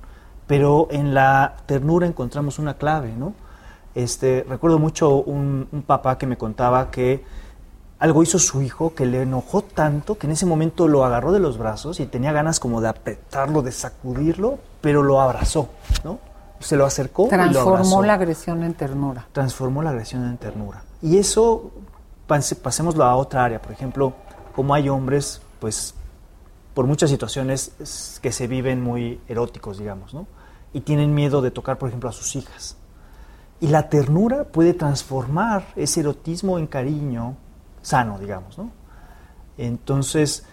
Pero 0.48 0.88
en 0.90 1.14
la 1.14 1.54
ternura 1.66 2.08
encontramos 2.08 2.58
una 2.58 2.74
clave, 2.74 3.12
¿no? 3.16 3.32
Este, 3.94 4.44
recuerdo 4.48 4.80
mucho 4.80 5.22
un, 5.22 5.68
papá 5.86 6.18
que 6.18 6.26
me 6.26 6.36
contaba 6.36 6.90
que 6.90 7.24
algo 7.98 8.22
hizo 8.22 8.38
su 8.38 8.62
hijo 8.62 8.94
que 8.94 9.06
le 9.06 9.22
enojó 9.22 9.62
tanto 9.62 10.18
que 10.18 10.26
en 10.26 10.32
ese 10.32 10.46
momento 10.46 10.86
lo 10.86 11.04
agarró 11.04 11.32
de 11.32 11.40
los 11.40 11.58
brazos 11.58 11.98
y 12.00 12.06
tenía 12.06 12.32
ganas 12.32 12.60
como 12.60 12.80
de 12.80 12.88
apretarlo, 12.88 13.62
de 13.62 13.72
sacudirlo, 13.72 14.58
pero 14.80 15.02
lo 15.02 15.20
abrazó, 15.20 15.68
¿no? 16.04 16.20
Se 16.60 16.76
lo 16.76 16.84
acercó 16.84 17.28
Transformó 17.28 18.02
la 18.02 18.14
agresión 18.14 18.62
en 18.64 18.74
ternura. 18.74 19.26
Transformó 19.32 19.82
la 19.82 19.90
agresión 19.90 20.24
en 20.26 20.38
ternura. 20.38 20.82
Y 21.02 21.18
eso, 21.18 21.70
pasémoslo 22.26 23.04
a 23.04 23.14
otra 23.16 23.44
área, 23.44 23.62
por 23.62 23.72
ejemplo, 23.72 24.12
como 24.54 24.74
hay 24.74 24.88
hombres, 24.88 25.40
pues 25.60 25.94
por 26.74 26.86
muchas 26.86 27.10
situaciones 27.10 28.18
que 28.22 28.32
se 28.32 28.46
viven 28.46 28.82
muy 28.82 29.20
eróticos, 29.28 29.78
digamos, 29.78 30.14
¿no? 30.14 30.26
Y 30.72 30.82
tienen 30.82 31.14
miedo 31.14 31.42
de 31.42 31.50
tocar, 31.50 31.78
por 31.78 31.88
ejemplo, 31.88 32.08
a 32.08 32.12
sus 32.12 32.36
hijas. 32.36 32.76
Y 33.60 33.68
la 33.68 33.88
ternura 33.88 34.44
puede 34.44 34.74
transformar 34.74 35.64
ese 35.74 36.00
erotismo 36.00 36.58
en 36.58 36.68
cariño 36.68 37.36
sano, 37.88 38.18
digamos, 38.18 38.58
¿no? 38.58 38.70
Entonces, 39.56 40.44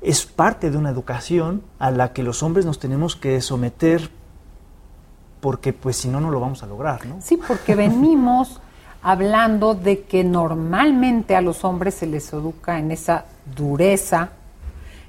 es 0.00 0.26
parte 0.26 0.70
de 0.70 0.76
una 0.76 0.90
educación 0.90 1.62
a 1.78 1.90
la 1.90 2.12
que 2.12 2.22
los 2.22 2.42
hombres 2.42 2.66
nos 2.66 2.78
tenemos 2.78 3.16
que 3.16 3.40
someter 3.40 4.10
porque 5.40 5.72
pues 5.72 5.96
si 5.96 6.08
no, 6.08 6.20
no 6.20 6.30
lo 6.30 6.40
vamos 6.40 6.62
a 6.62 6.66
lograr, 6.66 7.06
¿no? 7.06 7.16
Sí, 7.20 7.36
porque 7.36 7.74
venimos 7.74 8.60
hablando 9.02 9.74
de 9.74 10.02
que 10.02 10.24
normalmente 10.24 11.36
a 11.36 11.40
los 11.40 11.64
hombres 11.64 11.94
se 11.94 12.06
les 12.06 12.32
educa 12.32 12.78
en 12.78 12.90
esa 12.90 13.26
dureza, 13.54 14.30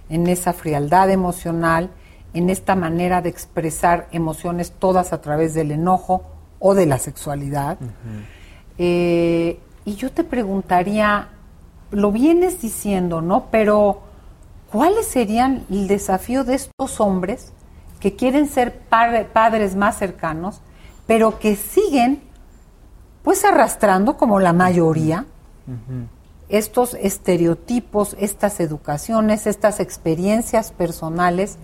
en 0.10 0.28
esa 0.28 0.54
frialdad 0.54 1.10
emocional, 1.10 1.90
en 2.34 2.50
esta 2.50 2.76
manera 2.76 3.22
de 3.22 3.30
expresar 3.30 4.08
emociones 4.12 4.72
todas 4.72 5.12
a 5.14 5.22
través 5.22 5.54
del 5.54 5.72
enojo 5.72 6.24
o 6.60 6.76
de 6.76 6.86
la 6.86 7.00
sexualidad. 7.00 7.78
Eh, 8.78 9.60
y 9.86 9.96
yo 9.96 10.12
te 10.12 10.24
preguntaría, 10.24 11.30
lo 11.91 12.12
vienes 12.12 12.62
diciendo, 12.62 13.22
¿no? 13.22 13.48
Pero, 13.51 14.01
¿cuáles 14.72 15.08
serían 15.08 15.65
el 15.70 15.88
desafío 15.88 16.44
de 16.44 16.56
estos 16.56 17.00
hombres 17.00 17.53
que 18.00 18.15
quieren 18.15 18.48
ser 18.48 18.79
padres 18.79 19.75
más 19.75 19.98
cercanos, 19.98 20.62
pero 21.08 21.39
que 21.39 21.56
siguen, 21.56 22.22
pues, 23.24 23.44
arrastrando, 23.46 24.17
como 24.17 24.39
la 24.39 24.53
mayoría, 24.53 25.25
estos 26.50 26.94
estereotipos, 26.94 28.15
estas 28.20 28.60
educaciones, 28.60 29.48
estas 29.48 29.79
experiencias 29.79 30.72
personales 30.72 31.58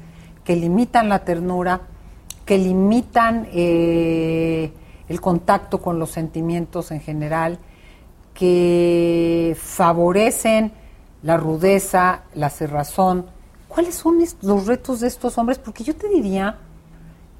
que 0.44 0.56
limitan 0.56 1.08
la 1.08 1.20
ternura, 1.20 1.82
que 2.46 2.58
limitan 2.58 3.48
eh, 3.54 4.74
el 5.08 5.22
contacto 5.22 5.82
con 5.82 6.00
los 6.00 6.12
sentimientos 6.12 6.92
en 6.92 7.00
general, 7.00 7.60
que 8.34 9.56
favorecen 9.60 10.72
la 11.22 11.38
rudeza, 11.38 12.22
la 12.36 12.50
cerrazón. 12.50 13.28
¿Cuáles 13.68 13.96
son 13.96 14.18
los 14.42 14.68
retos 14.68 15.00
de 15.00 15.08
estos 15.08 15.38
hombres? 15.38 15.58
Porque 15.60 15.84
yo 15.84 15.96
te 15.96 16.10
diría 16.10 16.58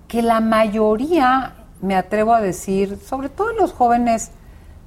que 0.08 0.22
la 0.22 0.40
mayoría, 0.40 1.56
me 1.82 1.96
atrevo 1.96 2.34
a 2.34 2.42
decir, 2.42 2.98
sobre 2.98 3.30
todo 3.30 3.54
los 3.54 3.74
jóvenes, 3.74 4.32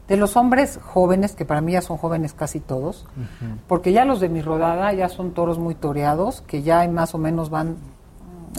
de 0.09 0.17
los 0.17 0.37
hombres 0.37 0.79
jóvenes, 0.83 1.35
que 1.35 1.45
para 1.45 1.61
mí 1.61 1.73
ya 1.73 1.83
son 1.83 1.97
jóvenes 1.97 2.33
casi 2.33 2.61
todos, 2.61 3.07
porque 3.67 3.93
ya 3.93 4.05
los 4.05 4.21
de 4.21 4.29
mi 4.29 4.41
rodada 4.41 4.93
ya 4.93 5.09
son 5.09 5.33
toros 5.33 5.59
muy 5.59 5.75
toreados, 5.75 6.43
que 6.43 6.63
ya 6.63 6.87
más 6.89 7.15
o 7.15 7.19
menos 7.19 7.51
van, 7.51 7.77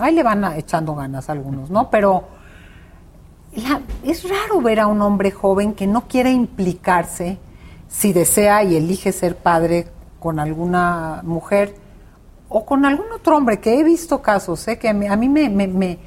ahí 0.01 0.13
le 0.13 0.23
van 0.23 0.43
echando 0.57 0.93
ganas 0.93 1.29
algunos, 1.29 1.69
¿no? 1.69 1.89
Pero 1.89 2.25
es 4.03 4.29
raro 4.29 4.61
ver 4.61 4.79
a 4.79 4.87
un 4.87 5.01
hombre 5.01 5.31
joven 5.31 5.73
que 5.73 5.87
no 5.87 6.07
quiere 6.07 6.31
implicarse 6.31 7.37
si 7.87 8.13
desea 8.13 8.63
y 8.63 8.75
elige 8.75 9.11
ser 9.11 9.35
padre 9.37 9.87
con 10.19 10.39
alguna 10.39 11.21
mujer 11.23 11.75
o 12.49 12.65
con 12.65 12.85
algún 12.85 13.11
otro 13.11 13.35
hombre, 13.35 13.59
que 13.59 13.79
he 13.79 13.83
visto 13.83 14.21
casos, 14.21 14.67
¿eh? 14.67 14.79
que 14.79 14.89
a 14.89 14.93
mí, 14.93 15.07
a 15.07 15.15
mí 15.15 15.27
me, 15.27 15.49
me, 15.49 15.67
me 15.67 15.99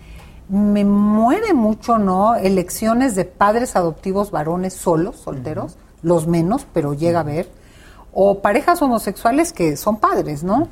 me 0.51 0.85
mueve 0.85 1.55
mucho, 1.55 1.99
¿no? 1.99 2.35
Elecciones 2.35 3.15
de 3.15 3.25
padres 3.25 3.77
adoptivos 3.77 4.33
varones 4.33 4.75
solos, 4.75 5.17
solteros, 5.17 5.79
los 6.03 6.27
menos, 6.27 6.67
pero 6.73 6.93
llega 6.93 7.21
a 7.21 7.23
ver, 7.23 7.49
o 8.13 8.41
parejas 8.41 8.83
homosexuales 8.83 9.53
que 9.53 9.77
son 9.77 9.99
padres, 9.99 10.43
¿no? 10.43 10.69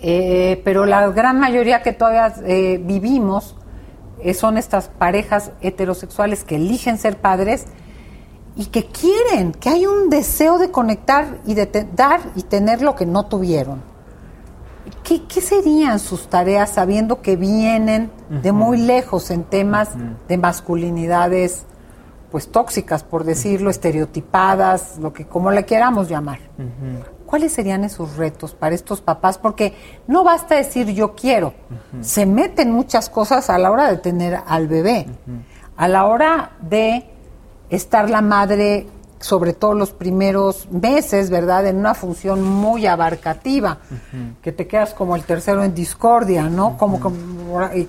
Eh, 0.00 0.60
pero 0.64 0.84
la 0.84 1.08
gran 1.08 1.40
mayoría 1.40 1.82
que 1.82 1.92
todavía 1.92 2.34
eh, 2.44 2.78
vivimos 2.84 3.56
son 4.34 4.58
estas 4.58 4.88
parejas 4.88 5.52
heterosexuales 5.60 6.44
que 6.44 6.56
eligen 6.56 6.98
ser 6.98 7.16
padres 7.16 7.66
y 8.56 8.66
que 8.66 8.86
quieren, 8.86 9.52
que 9.52 9.68
hay 9.68 9.86
un 9.86 10.10
deseo 10.10 10.58
de 10.58 10.70
conectar 10.70 11.38
y 11.46 11.54
de 11.54 11.66
dar 11.94 12.20
y 12.34 12.42
tener 12.42 12.82
lo 12.82 12.96
que 12.96 13.06
no 13.06 13.26
tuvieron. 13.26 13.82
¿Qué, 15.04 15.40
serían 15.40 15.98
sus 15.98 16.28
tareas 16.28 16.70
sabiendo 16.70 17.22
que 17.22 17.36
vienen 17.36 18.10
de 18.28 18.52
muy 18.52 18.78
lejos 18.78 19.30
en 19.30 19.44
temas 19.44 19.90
de 20.28 20.36
masculinidades 20.36 21.64
pues 22.30 22.50
tóxicas, 22.50 23.04
por 23.04 23.24
decirlo, 23.24 23.70
estereotipadas, 23.70 24.98
lo 24.98 25.12
que 25.12 25.26
como 25.26 25.50
le 25.50 25.64
queramos 25.64 26.08
llamar? 26.08 26.40
¿Cuáles 27.28 27.52
serían 27.52 27.84
esos 27.84 28.16
retos 28.16 28.54
para 28.54 28.74
estos 28.74 29.02
papás? 29.02 29.36
Porque 29.36 29.74
no 30.06 30.24
basta 30.24 30.54
decir 30.54 30.88
yo 30.94 31.14
quiero, 31.14 31.52
se 32.00 32.24
meten 32.24 32.72
muchas 32.72 33.10
cosas 33.10 33.50
a 33.50 33.58
la 33.58 33.70
hora 33.70 33.90
de 33.90 33.98
tener 33.98 34.40
al 34.46 34.66
bebé, 34.66 35.06
a 35.76 35.88
la 35.88 36.06
hora 36.06 36.52
de 36.62 37.04
estar 37.68 38.08
la 38.08 38.22
madre 38.22 38.86
sobre 39.20 39.52
todo 39.52 39.74
los 39.74 39.90
primeros 39.92 40.70
meses, 40.70 41.28
¿verdad? 41.28 41.66
En 41.66 41.76
una 41.76 41.92
función 41.92 42.42
muy 42.42 42.86
abarcativa, 42.86 43.76
que 44.40 44.52
te 44.52 44.66
quedas 44.66 44.94
como 44.94 45.14
el 45.14 45.24
tercero 45.24 45.62
en 45.62 45.74
discordia, 45.74 46.48
¿no? 46.48 46.78
Como, 46.78 46.98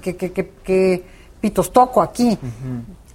que, 0.02 0.18
que, 0.18 0.32
que, 0.34 1.06
pitos 1.40 1.72
toco 1.72 2.02
aquí. 2.02 2.38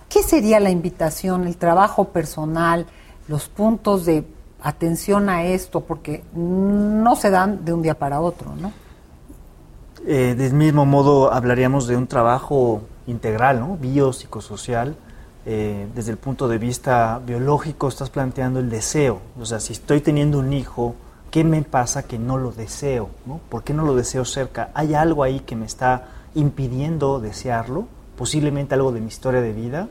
¿Qué 0.09 0.23
sería 0.23 0.59
la 0.59 0.71
invitación, 0.71 1.47
el 1.47 1.59
trabajo 1.59 2.05
personal, 2.05 2.87
los 3.29 3.51
puntos 3.51 4.07
de 4.07 4.25
atención 4.65 5.29
a 5.29 5.45
esto? 5.45 5.83
Porque 5.83 6.25
no 6.35 7.15
se 7.15 7.31
dan 7.31 7.65
de 7.65 7.73
un 7.73 7.83
día 7.83 7.97
para 7.97 8.21
otro, 8.21 8.57
¿no? 8.57 8.73
Eh, 10.07 10.35
del 10.37 10.55
mismo 10.55 10.85
modo 10.85 11.33
hablaríamos 11.33 11.87
de 11.87 11.97
un 11.97 12.07
trabajo 12.07 12.83
integral, 13.07 13.61
¿no? 13.61 13.77
Biopsicosocial, 13.77 14.97
eh, 15.47 15.87
desde 15.95 16.11
el 16.11 16.17
punto 16.17 16.49
de 16.49 16.57
vista 16.57 17.21
biológico 17.25 17.89
estás 17.89 18.09
planteando 18.09 18.61
el 18.61 18.71
deseo. 18.71 19.21
O 19.39 19.45
sea, 19.45 19.61
si 19.61 19.75
estoy 19.75 20.01
teniendo 20.01 20.39
un 20.39 20.53
hijo, 20.55 20.95
¿qué 21.31 21.45
me 21.45 21.63
pasa 21.63 22.05
que 22.05 22.19
no 22.19 22.39
lo 22.39 22.51
deseo? 22.51 23.11
¿no? 23.27 23.41
¿Por 23.51 23.63
qué 23.63 23.75
no 23.75 23.85
lo 23.85 23.95
deseo 23.95 24.25
cerca? 24.25 24.71
¿Hay 24.73 24.95
algo 24.95 25.23
ahí 25.23 25.41
que 25.41 25.57
me 25.57 25.67
está 25.67 26.09
impidiendo 26.35 27.21
desearlo? 27.21 27.87
Posiblemente 28.17 28.75
algo 28.75 28.93
de 28.93 29.01
mi 29.01 29.09
historia 29.09 29.43
de 29.43 29.53
vida. 29.53 29.89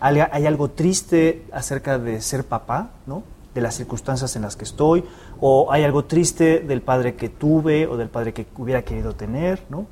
¿Hay, 0.00 0.46
algo 0.46 0.70
triste 0.70 1.46
acerca 1.52 1.98
de 1.98 2.20
ser 2.20 2.44
papá? 2.44 2.90
¿no? 3.06 3.22
De 3.56 3.62
las 3.62 3.74
circunstancias 3.74 4.36
en 4.36 4.42
las 4.42 4.54
que 4.54 4.64
estoy, 4.64 5.02
o 5.40 5.72
hay 5.72 5.82
algo 5.82 6.04
triste 6.04 6.60
del 6.60 6.82
padre 6.82 7.16
que 7.16 7.30
tuve 7.30 7.86
o 7.86 7.96
del 7.96 8.10
padre 8.10 8.34
que 8.34 8.46
hubiera 8.58 8.82
querido 8.82 9.14
tener, 9.14 9.62
¿no? 9.70 9.86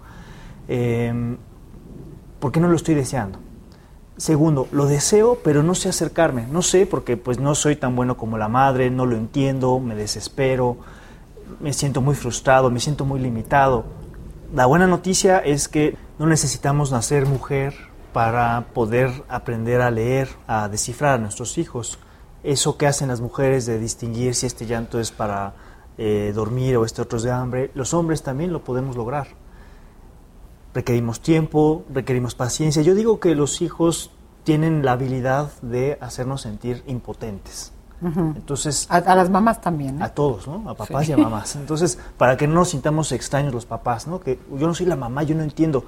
Em, 0.69 1.39
¿por 2.41 2.53
qué 2.53 2.61
no 2.61 2.69
lo 2.69 2.77
estoy 2.77 2.95
deseando? 2.95 3.39
Segundo, 4.19 4.69
lo 4.71 4.87
deseo, 4.87 5.39
pero 5.43 5.63
no 5.63 5.75
sé 5.75 5.89
acercarme. 5.89 6.47
No 6.47 6.61
sé 6.61 6.87
porque 6.87 7.17
pues 7.17 7.41
no 7.41 7.55
soy 7.55 7.75
tan 7.75 7.97
bueno 7.97 8.17
como 8.17 8.37
la 8.37 8.49
madre, 8.49 8.91
no 8.91 9.07
lo 9.07 9.17
entiendo, 9.17 9.81
me 9.81 9.95
desespero, 9.97 10.77
me 11.59 11.73
siento 11.73 12.03
muy 12.03 12.15
frustrado, 12.15 12.71
me 12.71 12.81
siento 12.81 13.07
muy 13.07 13.19
limitado. 13.19 13.85
La 14.55 14.67
buena 14.67 14.87
noticia 14.87 15.39
es 15.39 15.69
que 15.69 15.97
no 16.19 16.27
necesitamos 16.27 16.93
nacer 16.93 17.27
mujer 17.27 17.75
para 18.13 18.67
poder 18.75 19.11
aprender 19.29 19.81
a 19.81 19.91
leer, 19.91 20.29
a 20.47 20.69
descifrar 20.69 21.15
a 21.15 21.19
nuestros 21.19 21.57
hijos. 21.57 21.99
Eso 22.45 22.77
que 22.77 22.87
hacen 22.87 23.09
las 23.09 23.21
mujeres 23.21 23.67
de 23.67 23.79
distinguir 23.79 24.35
si 24.35 24.47
este 24.47 24.67
llanto 24.67 25.01
es 25.01 25.11
para 25.11 25.55
eh, 25.97 26.33
dormir 26.35 26.77
o 26.77 26.85
este 26.85 27.03
otro 27.03 27.19
es 27.19 27.25
de 27.25 27.31
hambre, 27.31 27.71
los 27.75 27.95
hombres 27.95 28.23
también 28.23 28.53
lo 28.53 28.63
podemos 28.63 28.97
lograr. 28.97 29.29
Requerimos 30.75 31.21
tiempo, 31.21 31.85
requerimos 31.93 32.35
paciencia. 32.35 32.83
Yo 32.83 32.95
digo 32.95 33.19
que 33.19 33.35
los 33.35 33.63
hijos 33.63 34.11
tienen 34.45 34.85
la 34.85 34.93
habilidad 34.93 35.51
de 35.63 35.99
hacernos 36.01 36.43
sentir 36.43 36.85
impotentes. 36.87 37.73
Entonces, 38.03 38.87
a, 38.91 39.15
las 39.15 39.31
mamás 39.31 39.63
también. 39.63 40.03
A 40.03 40.11
todos, 40.11 40.47
¿no? 40.47 40.69
A 40.69 40.75
papás 40.75 41.09
y 41.09 41.13
a 41.13 41.17
mamás. 41.17 41.57
Entonces, 41.57 41.99
para 42.19 42.37
que 42.37 42.47
no 42.47 42.55
nos 42.55 42.71
sintamos 42.71 43.13
extraños 43.13 43.55
los 43.55 43.65
papás, 43.65 44.07
¿no? 44.07 44.21
Que 44.21 44.39
yo 44.59 44.67
no 44.67 44.75
soy 44.75 44.85
la 44.85 44.97
mamá, 44.97 45.23
yo 45.23 45.35
no 45.35 45.43
entiendo. 45.43 45.87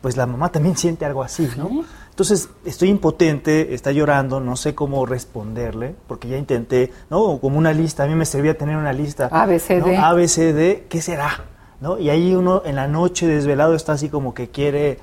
Pues 0.00 0.16
la 0.16 0.26
mamá 0.26 0.50
también 0.50 0.76
siente 0.78 1.04
algo 1.04 1.22
así, 1.22 1.48
¿no? 1.56 1.84
Entonces, 2.10 2.48
estoy 2.64 2.88
impotente, 2.88 3.74
está 3.74 3.92
llorando, 3.92 4.40
no 4.40 4.56
sé 4.56 4.74
cómo 4.74 5.06
responderle, 5.06 5.94
porque 6.08 6.28
ya 6.28 6.36
intenté, 6.36 6.92
¿no? 7.10 7.38
Como 7.38 7.58
una 7.58 7.72
lista, 7.72 8.02
a 8.02 8.06
mí 8.06 8.16
me 8.16 8.26
servía 8.26 8.58
tener 8.58 8.76
una 8.76 8.92
lista. 8.92 9.28
ABCD. 9.30 9.86
¿no? 9.86 10.04
ABCD, 10.04 10.88
¿qué 10.88 11.00
será? 11.00 11.44
¿No? 11.80 11.96
Y 11.96 12.10
ahí 12.10 12.34
uno 12.34 12.62
en 12.64 12.74
la 12.74 12.88
noche 12.88 13.28
desvelado 13.28 13.74
está 13.74 13.92
así 13.92 14.08
como 14.08 14.34
que 14.34 14.48
quiere 14.48 14.98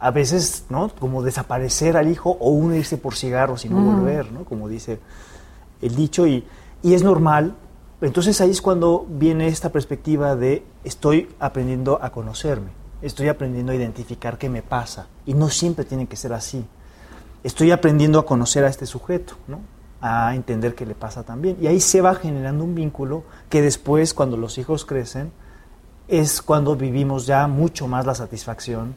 a 0.00 0.10
veces, 0.10 0.64
¿no? 0.70 0.90
Como 0.98 1.22
desaparecer 1.22 1.96
al 1.96 2.08
hijo 2.10 2.36
o 2.40 2.50
uno 2.50 2.74
irse 2.74 2.96
por 2.96 3.14
cigarros 3.14 3.64
y 3.64 3.68
no 3.68 3.80
volver, 3.80 4.32
¿no? 4.32 4.44
Como 4.44 4.68
dice 4.68 4.98
el 5.82 5.94
dicho, 5.94 6.26
y, 6.26 6.44
y 6.82 6.94
es 6.94 7.02
normal. 7.02 7.54
Entonces 8.00 8.40
ahí 8.40 8.50
es 8.50 8.62
cuando 8.62 9.06
viene 9.08 9.48
esta 9.48 9.70
perspectiva 9.70 10.34
de 10.36 10.64
estoy 10.84 11.28
aprendiendo 11.38 12.02
a 12.02 12.10
conocerme, 12.10 12.70
estoy 13.02 13.28
aprendiendo 13.28 13.72
a 13.72 13.74
identificar 13.74 14.38
qué 14.38 14.48
me 14.48 14.62
pasa, 14.62 15.06
y 15.26 15.34
no 15.34 15.48
siempre 15.48 15.84
tiene 15.84 16.06
que 16.06 16.16
ser 16.16 16.32
así. 16.32 16.64
Estoy 17.42 17.70
aprendiendo 17.70 18.18
a 18.18 18.26
conocer 18.26 18.64
a 18.64 18.68
este 18.68 18.86
sujeto, 18.86 19.34
¿no? 19.48 19.60
a 20.02 20.34
entender 20.34 20.74
qué 20.74 20.86
le 20.86 20.94
pasa 20.94 21.22
también. 21.22 21.58
Y 21.60 21.66
ahí 21.66 21.80
se 21.80 22.00
va 22.00 22.14
generando 22.14 22.64
un 22.64 22.74
vínculo 22.74 23.24
que 23.48 23.60
después, 23.60 24.14
cuando 24.14 24.36
los 24.36 24.56
hijos 24.58 24.84
crecen, 24.84 25.32
es 26.08 26.42
cuando 26.42 26.74
vivimos 26.76 27.26
ya 27.26 27.46
mucho 27.46 27.86
más 27.86 28.06
la 28.06 28.14
satisfacción 28.14 28.94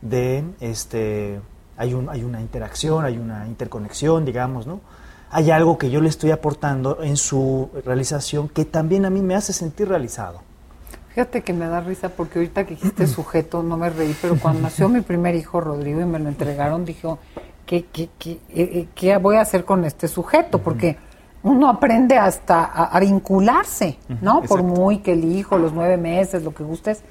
de, 0.00 0.44
este, 0.60 1.40
hay, 1.76 1.94
un, 1.94 2.08
hay 2.08 2.24
una 2.24 2.40
interacción, 2.40 3.04
hay 3.04 3.18
una 3.18 3.46
interconexión, 3.46 4.24
digamos, 4.24 4.66
¿no? 4.66 4.80
hay 5.30 5.50
algo 5.50 5.76
que 5.76 5.90
yo 5.90 6.00
le 6.00 6.08
estoy 6.08 6.30
aportando 6.30 7.02
en 7.02 7.16
su 7.16 7.70
realización 7.84 8.48
que 8.48 8.64
también 8.64 9.04
a 9.04 9.10
mí 9.10 9.20
me 9.20 9.34
hace 9.34 9.52
sentir 9.52 9.88
realizado. 9.88 10.40
Fíjate 11.08 11.42
que 11.42 11.52
me 11.52 11.66
da 11.66 11.80
risa 11.80 12.10
porque 12.10 12.38
ahorita 12.38 12.64
que 12.64 12.74
dijiste 12.74 13.06
sujeto 13.06 13.62
no 13.62 13.76
me 13.76 13.90
reí, 13.90 14.14
pero 14.20 14.38
cuando 14.38 14.62
nació 14.62 14.88
mi 14.88 15.00
primer 15.00 15.34
hijo 15.34 15.60
Rodrigo 15.60 16.00
y 16.00 16.04
me 16.04 16.18
lo 16.18 16.28
entregaron, 16.28 16.84
dijo, 16.84 17.18
¿qué, 17.66 17.86
qué, 17.86 18.08
qué, 18.18 18.32
eh, 18.32 18.40
eh, 18.50 18.88
qué 18.94 19.16
voy 19.16 19.36
a 19.36 19.42
hacer 19.42 19.64
con 19.64 19.84
este 19.84 20.08
sujeto? 20.08 20.58
Porque 20.58 20.96
uno 21.42 21.68
aprende 21.68 22.18
hasta 22.18 22.64
a, 22.64 22.98
vincularse, 23.00 23.98
¿no? 24.20 24.42
Por 24.42 24.62
muy 24.62 24.98
que 24.98 25.12
el 25.12 25.24
hijo, 25.24 25.56
los 25.56 25.72
nueve 25.72 25.96
meses, 25.96 26.42
lo 26.42 26.52
que 26.52 26.64
gustes, 26.64 27.02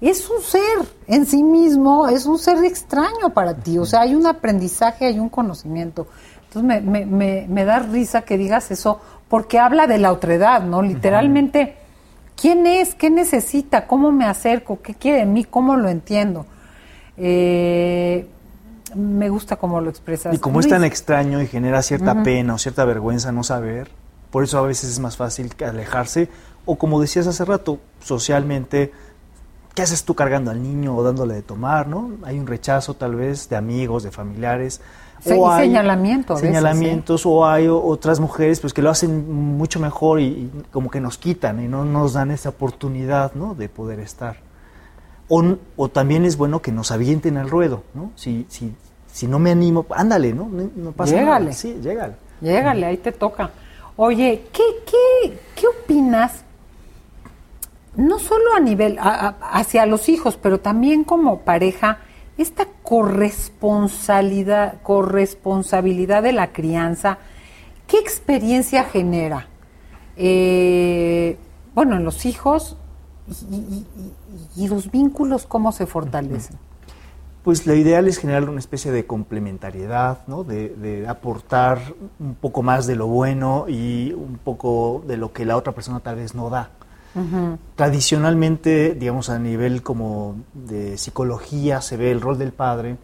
es 0.00 0.28
un 0.30 0.40
ser 0.40 0.86
en 1.06 1.26
sí 1.26 1.42
mismo, 1.42 2.08
es 2.08 2.26
un 2.26 2.38
ser 2.38 2.64
extraño 2.64 3.30
para 3.34 3.54
ti, 3.54 3.78
o 3.78 3.84
sea, 3.84 4.02
hay 4.02 4.14
un 4.14 4.26
aprendizaje, 4.26 5.06
hay 5.06 5.18
un 5.18 5.28
conocimiento. 5.28 6.06
Entonces 6.44 6.82
me, 6.82 7.04
me, 7.04 7.46
me, 7.46 7.64
da 7.64 7.80
risa 7.80 8.22
que 8.22 8.38
digas 8.38 8.70
eso, 8.70 9.00
porque 9.28 9.58
habla 9.58 9.86
de 9.86 9.98
la 9.98 10.12
otredad, 10.12 10.62
¿no? 10.62 10.80
Literalmente, 10.80 11.76
¿quién 12.40 12.66
es? 12.66 12.94
¿Qué 12.94 13.10
necesita? 13.10 13.86
¿Cómo 13.86 14.12
me 14.12 14.24
acerco? 14.24 14.80
¿Qué 14.80 14.94
quiere 14.94 15.18
de 15.18 15.26
mí? 15.26 15.44
¿Cómo 15.44 15.76
lo 15.76 15.88
entiendo? 15.88 16.46
Eh, 17.16 18.26
me 18.94 19.28
gusta 19.28 19.56
cómo 19.56 19.80
lo 19.80 19.90
expresas. 19.90 20.34
Y 20.34 20.38
como 20.38 20.60
es 20.60 20.68
tan 20.68 20.84
extraño 20.84 21.42
y 21.42 21.46
genera 21.46 21.82
cierta 21.82 22.22
pena 22.22 22.54
o 22.54 22.58
cierta 22.58 22.84
vergüenza 22.84 23.32
no 23.32 23.42
saber, 23.42 23.90
por 24.30 24.44
eso 24.44 24.58
a 24.58 24.62
veces 24.62 24.90
es 24.90 24.98
más 25.00 25.16
fácil 25.16 25.52
alejarse, 25.66 26.28
o 26.64 26.76
como 26.76 27.00
decías 27.00 27.26
hace 27.26 27.44
rato, 27.44 27.80
socialmente, 28.00 28.92
¿qué 29.74 29.82
haces 29.82 30.04
tú 30.04 30.14
cargando 30.14 30.50
al 30.50 30.62
niño 30.62 30.96
o 30.96 31.02
dándole 31.02 31.34
de 31.34 31.42
tomar, 31.42 31.88
no? 31.88 32.12
Hay 32.24 32.38
un 32.38 32.46
rechazo 32.46 32.94
tal 32.94 33.16
vez 33.16 33.48
de 33.48 33.56
amigos, 33.56 34.02
de 34.02 34.10
familiares 34.10 34.80
o 35.26 35.50
hay 35.50 35.68
señalamiento 35.68 36.36
señalamientos 36.36 37.26
o 37.26 37.46
hay 37.46 37.66
otras 37.68 38.20
mujeres 38.20 38.60
pues 38.60 38.72
que 38.72 38.82
lo 38.82 38.90
hacen 38.90 39.56
mucho 39.56 39.80
mejor 39.80 40.20
y, 40.20 40.50
como 40.70 40.90
que 40.90 41.00
nos 41.00 41.18
quitan 41.18 41.62
y 41.62 41.68
no 41.68 41.84
nos 41.84 42.12
dan 42.12 42.30
esa 42.30 42.50
oportunidad 42.50 43.34
¿no? 43.34 43.54
de 43.54 43.68
poder 43.68 44.00
estar. 44.00 44.36
O, 45.28 45.44
o, 45.76 45.88
también 45.88 46.24
es 46.24 46.36
bueno 46.38 46.62
que 46.62 46.72
nos 46.72 46.90
avienten 46.90 47.36
al 47.36 47.50
ruedo 47.50 47.82
no 47.92 48.12
si 48.14 48.46
si 48.48 48.74
si 49.12 49.26
no 49.26 49.38
me 49.38 49.50
animo 49.50 49.84
ándale 49.90 50.32
no 50.32 50.48
no, 50.48 50.92
pasa 50.92 51.20
nada. 51.20 51.52
Sí 51.52 51.78
llégale 51.82 52.14
llégale 52.40 52.86
ahí 52.86 52.96
te 52.96 53.12
toca. 53.12 53.50
Oye 53.96 54.44
qué 54.52 54.62
qué 54.86 55.38
qué 55.54 55.66
opinas 55.66 56.44
no 57.96 58.18
solo 58.18 58.54
a 58.56 58.60
nivel 58.60 58.96
hacia 59.00 59.84
los 59.84 60.08
hijos 60.08 60.38
pero 60.40 60.60
también 60.60 61.04
como 61.04 61.40
pareja 61.40 61.98
esta 62.38 62.66
corresponsabilidad, 62.82 64.80
corresponsabilidad 64.82 66.22
de 66.22 66.32
la 66.32 66.52
crianza, 66.52 67.18
¿qué 67.86 67.98
experiencia 67.98 68.84
genera? 68.84 69.48
Eh, 70.16 71.36
bueno, 71.74 71.96
en 71.96 72.04
los 72.04 72.24
hijos 72.26 72.76
y, 74.56 74.68
los 74.68 74.90
vínculos, 74.90 75.46
¿cómo 75.46 75.72
se 75.72 75.86
fortalecen? 75.86 76.56
Pues 77.42 77.66
lo 77.66 77.74
ideal 77.74 78.08
es 78.08 78.18
generar 78.18 78.48
una 78.48 78.58
especie 78.58 78.90
de 78.90 79.06
complementariedad, 79.06 80.26
¿no? 80.26 80.44
de, 80.44 81.06
aportar 81.08 81.78
un 82.18 82.34
poco 82.34 82.62
más 82.62 82.86
de 82.86 82.96
lo 82.96 83.06
bueno 83.06 83.66
y 83.68 84.12
un 84.12 84.38
poco 84.42 85.02
de 85.06 85.16
lo 85.16 85.32
que 85.32 85.44
la 85.44 85.56
otra 85.56 85.72
persona 85.72 86.00
tal 86.00 86.16
vez 86.16 86.34
no 86.34 86.50
da. 86.50 86.70
Tradicionalmente, 87.76 88.94
digamos, 88.94 89.30
a 89.30 89.38
nivel 89.38 89.82
como 89.82 90.36
de 90.54 90.96
psicología, 90.98 91.80
se 91.80 91.96
ve 91.96 92.10
el 92.10 92.20
rol 92.20 92.38
del 92.38 92.52
padre 92.52 92.96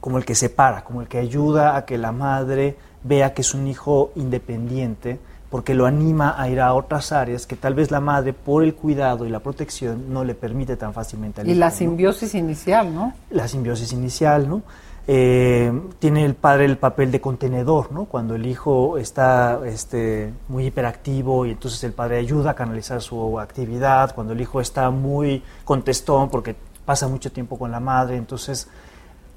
como 0.00 0.18
el 0.18 0.24
que 0.24 0.34
separa, 0.34 0.84
como 0.84 1.00
el 1.00 1.08
que 1.08 1.18
ayuda 1.18 1.76
a 1.76 1.84
que 1.84 1.98
la 1.98 2.12
madre 2.12 2.76
vea 3.02 3.34
que 3.34 3.42
es 3.42 3.54
un 3.54 3.66
hijo 3.66 4.12
independiente, 4.14 5.18
porque 5.50 5.74
lo 5.74 5.86
anima 5.86 6.40
a 6.40 6.48
ir 6.48 6.60
a 6.60 6.74
otras 6.74 7.12
áreas 7.12 7.46
que 7.46 7.56
tal 7.56 7.74
vez 7.74 7.90
la 7.90 8.00
madre, 8.00 8.32
por 8.32 8.62
el 8.62 8.74
cuidado 8.74 9.26
y 9.26 9.30
la 9.30 9.40
protección, 9.40 10.12
no 10.12 10.24
le 10.24 10.34
permite 10.34 10.76
tan 10.76 10.92
fácilmente 10.92 11.40
al 11.40 11.48
y 11.48 11.54
la 11.54 11.70
simbiosis 11.70 12.34
inicial, 12.34 12.94
¿no? 12.94 13.14
La 13.30 13.48
simbiosis 13.48 13.92
inicial, 13.92 14.48
¿no? 14.48 14.62
Eh, 15.08 15.72
tiene 16.00 16.24
el 16.24 16.34
padre 16.34 16.64
el 16.64 16.78
papel 16.78 17.12
de 17.12 17.20
contenedor, 17.20 17.92
¿no? 17.92 18.06
Cuando 18.06 18.34
el 18.34 18.44
hijo 18.44 18.98
está 18.98 19.60
este, 19.64 20.34
muy 20.48 20.66
hiperactivo 20.66 21.46
y 21.46 21.52
entonces 21.52 21.84
el 21.84 21.92
padre 21.92 22.18
ayuda 22.18 22.50
a 22.50 22.54
canalizar 22.54 23.00
su 23.00 23.38
actividad, 23.38 24.14
cuando 24.14 24.32
el 24.32 24.40
hijo 24.40 24.60
está 24.60 24.90
muy 24.90 25.44
contestón 25.64 26.28
porque 26.28 26.56
pasa 26.84 27.06
mucho 27.06 27.30
tiempo 27.30 27.56
con 27.56 27.70
la 27.70 27.78
madre, 27.78 28.16
entonces 28.16 28.68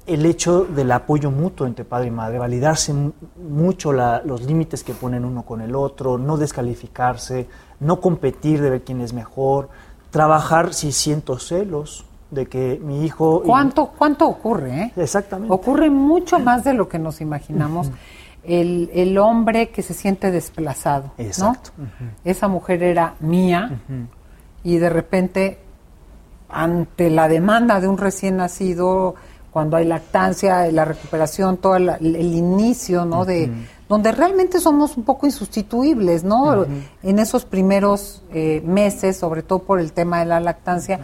el 0.06 0.26
hecho 0.26 0.64
del 0.64 0.90
apoyo 0.90 1.30
mutuo 1.30 1.68
entre 1.68 1.84
padre 1.84 2.08
y 2.08 2.10
madre, 2.10 2.38
validarse 2.38 2.92
mucho 3.36 3.92
los 3.92 4.42
límites 4.42 4.82
que 4.82 4.92
ponen 4.92 5.24
uno 5.24 5.44
con 5.44 5.60
el 5.60 5.76
otro, 5.76 6.18
no 6.18 6.36
descalificarse, 6.36 7.46
no 7.78 8.00
competir 8.00 8.60
de 8.60 8.70
ver 8.70 8.82
quién 8.82 9.00
es 9.02 9.12
mejor, 9.12 9.68
trabajar 10.10 10.74
si 10.74 10.90
siento 10.90 11.38
celos, 11.38 12.06
de 12.30 12.46
que 12.46 12.80
mi 12.82 13.04
hijo... 13.04 13.42
¿Cuánto, 13.44 13.92
cuánto 13.96 14.26
ocurre? 14.28 14.82
Eh? 14.82 14.92
Exactamente. 14.96 15.52
Ocurre 15.52 15.90
mucho 15.90 16.38
más 16.38 16.64
de 16.64 16.74
lo 16.74 16.88
que 16.88 16.98
nos 16.98 17.20
imaginamos. 17.20 17.90
el, 18.44 18.90
el, 18.94 19.18
hombre 19.18 19.70
que 19.70 19.82
se 19.82 19.94
siente 19.94 20.30
desplazado. 20.30 21.12
Exacto. 21.18 21.70
Esa 22.24 22.48
mujer 22.48 22.82
era 22.82 23.14
mía 23.20 23.80
y 24.62 24.78
de 24.78 24.90
repente, 24.90 25.58
ante 26.48 27.10
la 27.10 27.28
demanda 27.28 27.80
de 27.80 27.88
un 27.88 27.98
recién 27.98 28.36
nacido, 28.36 29.14
cuando 29.50 29.76
hay 29.76 29.84
lactancia, 29.84 30.70
la 30.70 30.84
recuperación, 30.84 31.56
todo 31.56 31.76
el, 31.76 31.98
inicio, 32.00 33.04
¿no? 33.04 33.24
De 33.24 33.50
donde 33.88 34.12
realmente 34.12 34.60
somos 34.60 34.96
un 34.96 35.02
poco 35.02 35.26
insustituibles, 35.26 36.22
¿no? 36.22 36.64
En 37.02 37.18
esos 37.18 37.44
primeros 37.44 38.22
eh, 38.32 38.62
meses, 38.64 39.16
sobre 39.16 39.42
todo 39.42 39.60
por 39.60 39.80
el 39.80 39.92
tema 39.92 40.20
de 40.20 40.26
la 40.26 40.38
lactancia 40.38 41.00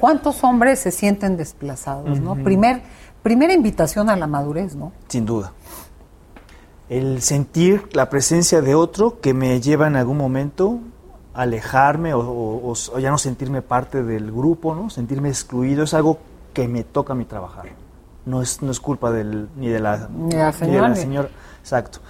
¿Cuántos 0.00 0.42
hombres 0.42 0.78
se 0.78 0.90
sienten 0.90 1.36
desplazados? 1.36 2.20
¿no? 2.20 2.34
Primer, 2.34 2.80
primera 3.22 3.52
invitación 3.52 4.08
a 4.08 4.16
la 4.16 4.26
madurez, 4.26 4.74
¿no? 4.74 4.92
Sin 5.08 5.26
duda. 5.26 5.52
El 6.88 7.22
sentir 7.22 7.88
la 7.92 8.10
presencia 8.10 8.62
de 8.62 8.74
otro 8.74 9.20
que 9.20 9.34
me 9.34 9.60
lleva 9.60 9.86
en 9.86 9.96
algún 9.96 10.16
momento 10.16 10.80
a 11.34 11.42
alejarme 11.42 12.12
o, 12.14 12.72
ya 12.98 13.10
no 13.10 13.18
sentirme 13.18 13.62
parte 13.62 14.02
del 14.02 14.32
grupo, 14.32 14.74
¿no? 14.74 14.90
sentirme 14.90 15.28
excluido, 15.28 15.84
es 15.84 15.94
algo 15.94 16.18
que 16.52 16.66
me 16.66 16.82
toca 16.82 17.12
a 17.12 17.16
mí 17.16 17.26
trabajar. 17.26 17.66
No 18.26 18.42
es, 18.42 18.62
no 18.62 18.70
es 18.70 18.80
culpa 18.80 19.12
del, 19.12 19.48
ni 19.56 19.68
de 19.68 19.80
la, 19.80 20.08
Ni 20.12 20.30
de 20.30 20.36
la 20.38 20.52
señora. 20.52 20.96
señora. 20.96 21.28
Exacto. 21.60 22.00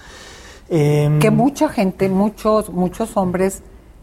Em, 0.69 1.19
que 1.19 1.29
mucha 1.29 1.67
gente, 1.67 2.07
muchos, 2.09 2.69
muchos 2.69 3.17
hombres, 3.17 3.61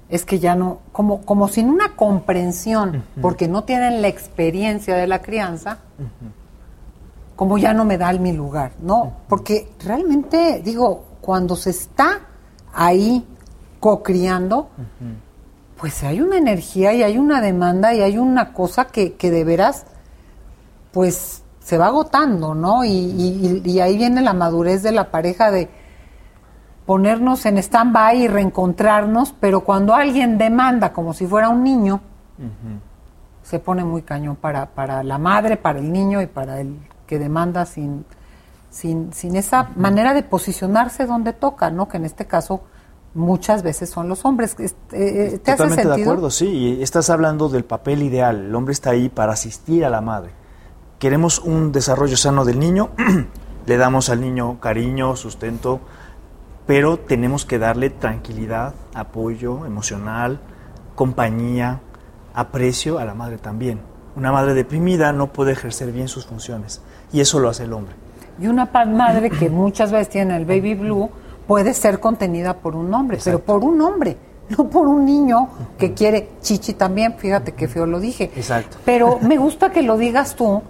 es 0.08 0.24
que 0.24 0.38
ya 0.38 0.54
no, 0.54 0.78
como, 0.92 1.20
como 1.22 1.48
sin 1.48 1.68
una 1.68 1.94
comprensión, 1.96 3.04
porque 3.20 3.46
no 3.48 3.64
tienen 3.64 4.00
la 4.02 4.08
experiencia 4.08 4.96
de 4.96 5.06
la 5.06 5.20
crianza, 5.20 5.78
como 7.36 7.58
ya 7.58 7.72
no 7.74 7.84
me 7.84 7.98
da 7.98 8.12
mi 8.14 8.32
lugar, 8.32 8.72
¿no? 8.82 9.12
Porque 9.28 9.70
realmente, 9.84 10.60
digo, 10.64 11.04
cuando 11.20 11.56
se 11.56 11.70
está 11.70 12.20
ahí 12.74 13.24
cocriando, 13.80 14.68
pues 15.78 16.02
hay 16.02 16.20
una 16.20 16.38
energía 16.38 16.92
y 16.94 17.02
hay 17.04 17.18
una 17.18 17.40
demanda 17.40 17.94
y 17.94 18.00
hay 18.00 18.18
una 18.18 18.52
cosa 18.52 18.86
que, 18.86 19.12
que 19.14 19.30
de 19.30 19.44
veras, 19.44 19.84
pues 20.92 21.42
se 21.62 21.78
va 21.78 21.86
agotando, 21.88 22.54
¿no? 22.54 22.84
Y, 22.84 22.90
y- 22.90 23.62
y 23.64 23.80
ahí 23.80 23.96
viene 23.96 24.22
la 24.22 24.32
madurez 24.32 24.82
de 24.82 24.90
la 24.92 25.10
pareja 25.10 25.50
de 25.50 25.68
ponernos 26.88 27.44
en 27.44 27.58
stand-by 27.58 28.22
y 28.22 28.28
reencontrarnos, 28.28 29.34
pero 29.38 29.60
cuando 29.60 29.94
alguien 29.94 30.38
demanda 30.38 30.90
como 30.94 31.12
si 31.12 31.26
fuera 31.26 31.50
un 31.50 31.62
niño, 31.62 32.00
se 33.42 33.58
pone 33.58 33.84
muy 33.84 34.00
cañón 34.00 34.36
para, 34.36 34.64
para 34.64 35.02
la 35.02 35.18
madre, 35.18 35.58
para 35.58 35.80
el 35.80 35.92
niño 35.92 36.22
y 36.22 36.26
para 36.26 36.62
el 36.62 36.78
que 37.06 37.18
demanda 37.18 37.66
sin, 37.66 38.06
sin, 38.70 39.12
sin 39.12 39.36
esa 39.36 39.68
manera 39.76 40.14
de 40.14 40.22
posicionarse 40.22 41.04
donde 41.04 41.34
toca, 41.34 41.68
¿no? 41.68 41.88
Que 41.88 41.98
en 41.98 42.06
este 42.06 42.24
caso 42.26 42.62
muchas 43.12 43.62
veces 43.62 43.90
son 43.90 44.08
los 44.08 44.24
hombres. 44.24 44.56
Este, 44.58 45.34
eh, 45.34 45.38
¿Te 45.40 45.50
hace 45.50 45.64
Totalmente 45.64 45.82
sentido? 45.82 45.94
de 45.94 46.02
acuerdo, 46.04 46.30
sí. 46.30 46.46
Y 46.46 46.82
estás 46.82 47.10
hablando 47.10 47.50
del 47.50 47.66
papel 47.66 48.02
ideal. 48.02 48.46
El 48.46 48.54
hombre 48.54 48.72
está 48.72 48.90
ahí 48.90 49.10
para 49.10 49.34
asistir 49.34 49.84
a 49.84 49.90
la 49.90 50.00
madre. 50.00 50.30
Queremos 50.98 51.38
un 51.38 51.70
desarrollo 51.70 52.16
sano 52.16 52.46
del 52.46 52.58
niño, 52.58 52.88
le 53.66 53.76
damos 53.76 54.08
al 54.08 54.22
niño 54.22 54.58
cariño, 54.58 55.16
sustento, 55.16 55.80
pero 56.68 56.98
tenemos 56.98 57.46
que 57.46 57.58
darle 57.58 57.88
tranquilidad, 57.88 58.74
apoyo 58.92 59.64
emocional, 59.64 60.38
compañía, 60.94 61.80
aprecio 62.34 62.98
a 62.98 63.06
la 63.06 63.14
madre 63.14 63.38
también. 63.38 63.80
Una 64.16 64.32
madre 64.32 64.52
deprimida 64.52 65.14
no 65.14 65.32
puede 65.32 65.52
ejercer 65.52 65.92
bien 65.92 66.08
sus 66.08 66.26
funciones 66.26 66.82
y 67.10 67.20
eso 67.22 67.40
lo 67.40 67.48
hace 67.48 67.64
el 67.64 67.72
hombre. 67.72 67.94
Y 68.38 68.48
una 68.48 68.66
madre 68.66 69.30
que 69.30 69.48
muchas 69.50 69.90
veces 69.92 70.10
tiene 70.10 70.36
el 70.36 70.44
baby 70.44 70.74
blue 70.74 71.08
puede 71.46 71.72
ser 71.72 72.00
contenida 72.00 72.58
por 72.58 72.76
un 72.76 72.92
hombre, 72.92 73.18
pero 73.24 73.38
por 73.38 73.64
un 73.64 73.80
hombre, 73.80 74.18
no 74.50 74.68
por 74.68 74.88
un 74.88 75.06
niño 75.06 75.48
que 75.78 75.94
quiere 75.94 76.32
chichi 76.42 76.74
también. 76.74 77.14
Fíjate 77.16 77.52
qué 77.52 77.66
feo 77.66 77.86
lo 77.86 77.98
dije. 77.98 78.30
Exacto. 78.36 78.76
Pero 78.84 79.18
me 79.22 79.38
gusta 79.38 79.70
que 79.70 79.80
lo 79.80 79.96
digas 79.96 80.36
tú, 80.36 80.60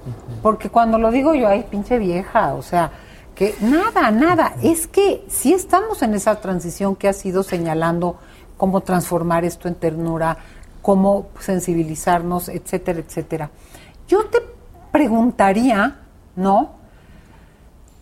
porque 0.43 0.71
cuando 0.71 0.97
lo 0.97 1.11
digo 1.11 1.35
yo, 1.35 1.49
ay, 1.49 1.67
pinche 1.69 1.99
vieja, 1.99 2.55
o 2.55 2.63
sea, 2.63 2.93
que 3.39 3.55
nada, 3.61 4.11
nada. 4.11 4.57
Es 4.65 4.89
que 4.89 5.25
sí 5.29 5.53
estamos 5.53 6.03
en 6.03 6.13
esa 6.15 6.41
transición 6.41 6.97
que 6.97 7.07
has 7.07 7.25
ido 7.25 7.45
señalando 7.45 8.19
cómo 8.57 8.81
transformar 8.81 9.45
esto 9.45 9.69
en 9.69 9.77
ternura, 9.77 10.39
cómo 10.83 11.29
sensibilizarnos, 11.39 12.49
etcétera, 12.49 12.99
etcétera. 12.99 13.51
Yo 14.09 14.25
te 14.25 14.39
preguntaría, 14.91 16.01
¿no? 16.35 16.73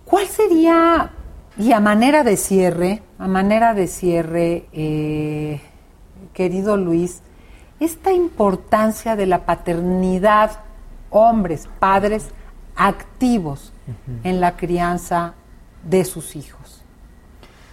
¿Cuál 0.07 0.27
sería, 0.27 1.11
y 1.59 1.73
a 1.73 1.81
manera 1.81 2.25
de 2.25 2.39
cierre, 2.39 3.03
a 3.19 3.29
manera 3.29 3.75
de 3.75 3.89
cierre, 3.89 4.67
eh, 4.73 5.61
querido 6.33 6.79
Luis, 6.79 7.21
esta 7.79 8.11
importancia 8.11 9.17
de 9.17 9.27
la 9.27 9.45
paternidad, 9.45 10.53
hombres, 11.11 11.69
padres 11.79 12.31
activos 12.75 13.75
en 14.25 14.41
la 14.41 14.57
crianza 14.57 15.35
de 15.85 16.05
sus 16.05 16.37
hijos? 16.37 16.83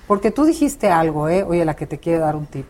Porque 0.08 0.32
tú 0.32 0.46
dijiste 0.46 0.92
algo, 0.92 1.30
¿eh? 1.30 1.44
Oye, 1.44 1.66
la 1.66 1.76
que 1.76 1.88
te 1.88 2.00
quiere 2.00 2.20
dar 2.20 2.36
un 2.36 2.46
tip. 2.46 2.66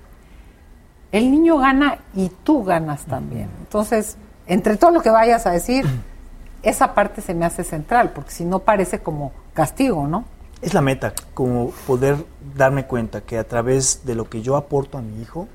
El 1.11 1.31
niño 1.31 1.57
gana 1.57 1.99
y 2.13 2.29
tú 2.43 2.63
ganas 2.63 3.05
también. 3.05 3.49
Entonces, 3.59 4.17
entre 4.47 4.77
todo 4.77 4.91
lo 4.91 5.01
que 5.01 5.09
vayas 5.09 5.45
a 5.45 5.51
decir, 5.51 5.85
esa 6.63 6.93
parte 6.93 7.21
se 7.21 7.33
me 7.33 7.45
hace 7.45 7.63
central, 7.63 8.11
porque 8.13 8.31
si 8.31 8.45
no 8.45 8.59
parece 8.59 8.99
como 8.99 9.31
castigo, 9.53 10.07
¿no? 10.07 10.25
Es 10.61 10.73
la 10.73 10.81
meta, 10.81 11.13
como 11.33 11.71
poder 11.85 12.15
darme 12.55 12.85
cuenta 12.85 13.21
que 13.21 13.37
a 13.37 13.45
través 13.45 14.05
de 14.05 14.15
lo 14.15 14.29
que 14.29 14.41
yo 14.41 14.55
aporto 14.55 14.97
a 14.97 15.01
mi 15.01 15.21
hijo, 15.21 15.47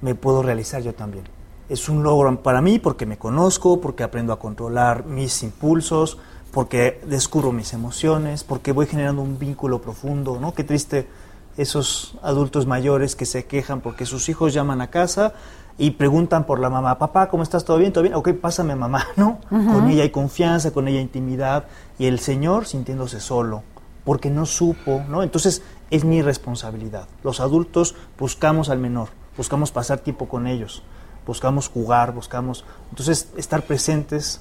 me 0.00 0.14
puedo 0.14 0.42
realizar 0.42 0.82
yo 0.82 0.94
también. 0.94 1.24
Es 1.68 1.88
un 1.88 2.02
logro 2.02 2.42
para 2.42 2.60
mí 2.60 2.78
porque 2.78 3.06
me 3.06 3.16
conozco, 3.16 3.80
porque 3.80 4.04
aprendo 4.04 4.32
a 4.32 4.38
controlar 4.38 5.06
mis 5.06 5.42
impulsos, 5.42 6.18
porque 6.52 7.00
descubro 7.06 7.50
mis 7.50 7.72
emociones, 7.72 8.44
porque 8.44 8.72
voy 8.72 8.86
generando 8.86 9.22
un 9.22 9.38
vínculo 9.38 9.80
profundo, 9.80 10.38
¿no? 10.40 10.54
Qué 10.54 10.64
triste 10.64 11.08
esos 11.56 12.14
adultos 12.22 12.66
mayores 12.66 13.16
que 13.16 13.26
se 13.26 13.46
quejan 13.46 13.80
porque 13.80 14.06
sus 14.06 14.28
hijos 14.28 14.54
llaman 14.54 14.80
a 14.80 14.88
casa 14.88 15.34
y 15.78 15.92
preguntan 15.92 16.44
por 16.44 16.60
la 16.60 16.70
mamá, 16.70 16.98
papá, 16.98 17.28
¿cómo 17.28 17.42
estás? 17.42 17.64
¿Todo 17.64 17.78
bien? 17.78 17.92
¿Todo 17.92 18.02
bien? 18.02 18.14
Ok, 18.14 18.30
pásame 18.34 18.76
mamá, 18.76 19.06
¿no? 19.16 19.38
Con 19.48 19.88
ella 19.88 20.02
hay 20.02 20.10
confianza, 20.10 20.70
con 20.70 20.88
ella 20.88 20.98
hay 20.98 21.04
intimidad 21.04 21.64
y 21.98 22.06
el 22.06 22.20
Señor 22.20 22.66
sintiéndose 22.66 23.20
solo 23.20 23.62
porque 24.04 24.30
no 24.30 24.46
supo, 24.46 25.02
¿no? 25.08 25.22
Entonces 25.22 25.62
es 25.90 26.04
mi 26.04 26.22
responsabilidad. 26.22 27.06
Los 27.22 27.40
adultos 27.40 27.94
buscamos 28.18 28.68
al 28.68 28.78
menor, 28.78 29.08
buscamos 29.36 29.70
pasar 29.70 30.00
tiempo 30.00 30.28
con 30.28 30.46
ellos, 30.46 30.82
buscamos 31.26 31.68
jugar, 31.68 32.12
buscamos, 32.12 32.64
entonces 32.90 33.28
estar 33.36 33.62
presentes, 33.62 34.40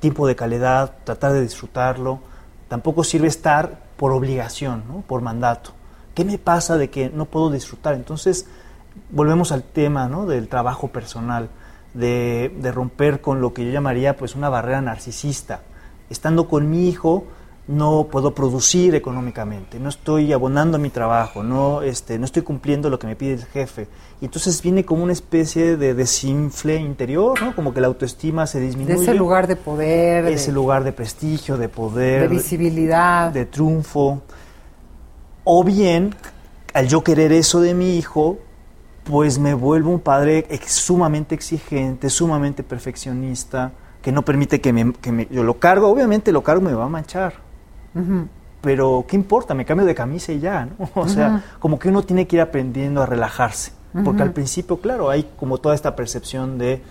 tiempo 0.00 0.26
de 0.26 0.36
calidad, 0.36 0.96
tratar 1.04 1.32
de 1.32 1.42
disfrutarlo. 1.42 2.20
Tampoco 2.68 3.04
sirve 3.04 3.28
estar 3.28 3.80
por 3.96 4.12
obligación, 4.12 4.82
por 5.06 5.22
mandato. 5.22 5.72
¿Qué 6.14 6.24
me 6.24 6.38
pasa 6.38 6.76
de 6.76 6.90
que 6.90 7.10
no 7.10 7.26
puedo 7.26 7.50
disfrutar? 7.50 7.94
Entonces 7.94 8.46
volvemos 9.10 9.52
al 9.52 9.62
tema 9.62 10.08
¿no? 10.08 10.26
del 10.26 10.48
trabajo 10.48 10.88
personal, 10.88 11.48
de, 11.94 12.54
de 12.60 12.72
romper 12.72 13.20
con 13.20 13.40
lo 13.40 13.54
que 13.54 13.64
yo 13.64 13.72
llamaría 13.72 14.16
pues 14.16 14.34
una 14.34 14.48
barrera 14.48 14.80
narcisista. 14.80 15.62
Estando 16.10 16.48
con 16.48 16.70
mi 16.70 16.88
hijo, 16.88 17.24
no 17.68 18.08
puedo 18.10 18.34
producir 18.34 18.94
económicamente, 18.94 19.78
no 19.78 19.90
estoy 19.90 20.32
abonando 20.32 20.78
mi 20.78 20.88
trabajo, 20.88 21.42
no, 21.42 21.82
este, 21.82 22.18
no 22.18 22.24
estoy 22.24 22.40
cumpliendo 22.42 22.88
lo 22.88 22.98
que 22.98 23.06
me 23.06 23.14
pide 23.14 23.34
el 23.34 23.44
jefe. 23.44 23.86
Y 24.20 24.24
entonces 24.24 24.60
viene 24.62 24.84
como 24.86 25.04
una 25.04 25.12
especie 25.12 25.76
de 25.76 25.92
desinfle 25.94 26.76
interior, 26.76 27.40
¿no? 27.42 27.54
como 27.54 27.74
que 27.74 27.80
la 27.82 27.88
autoestima 27.88 28.46
se 28.46 28.58
disminuye. 28.60 28.96
De 28.96 29.02
ese 29.02 29.14
lugar 29.14 29.46
de 29.46 29.56
poder, 29.56 30.24
de- 30.24 30.32
Ese 30.32 30.50
lugar 30.50 30.82
de 30.82 30.92
prestigio, 30.92 31.58
de 31.58 31.68
poder, 31.68 32.22
de 32.22 32.28
visibilidad. 32.28 33.30
de 33.30 33.44
triunfo. 33.44 34.22
O 35.44 35.62
bien, 35.62 36.14
al 36.74 36.88
yo 36.88 37.04
querer 37.04 37.32
eso 37.32 37.60
de 37.60 37.74
mi 37.74 37.96
hijo, 37.98 38.38
pues 39.04 39.38
me 39.38 39.52
vuelvo 39.54 39.90
un 39.90 40.00
padre 40.00 40.46
ex- 40.50 40.72
sumamente 40.72 41.34
exigente, 41.34 42.08
sumamente 42.10 42.62
perfeccionista, 42.62 43.72
que 44.02 44.10
no 44.12 44.22
permite 44.22 44.60
que, 44.60 44.72
me, 44.72 44.92
que 44.94 45.12
me- 45.12 45.28
yo 45.30 45.42
lo 45.44 45.58
cargo, 45.58 45.88
obviamente 45.88 46.32
lo 46.32 46.42
cargo 46.42 46.62
me 46.62 46.72
va 46.74 46.84
a 46.84 46.88
manchar. 46.88 47.46
Pero, 48.60 49.04
¿qué 49.08 49.16
importa? 49.16 49.54
Me 49.54 49.64
cambio 49.64 49.86
de 49.86 49.94
camisa 49.94 50.32
y 50.32 50.40
ya, 50.40 50.66
¿no? 50.66 50.88
O 51.00 51.08
sea, 51.08 51.44
como 51.58 51.78
que 51.78 51.88
uno 51.88 52.02
tiene 52.02 52.26
que 52.26 52.36
ir 52.36 52.42
aprendiendo 52.42 53.02
a 53.02 53.06
relajarse. 53.06 53.72
Porque 54.04 54.22
al 54.22 54.32
principio, 54.32 54.80
claro, 54.80 55.10
hay 55.10 55.28
como 55.36 55.58
toda 55.58 55.74
esta 55.74 55.96
percepción 55.96 56.58
de 56.58 56.82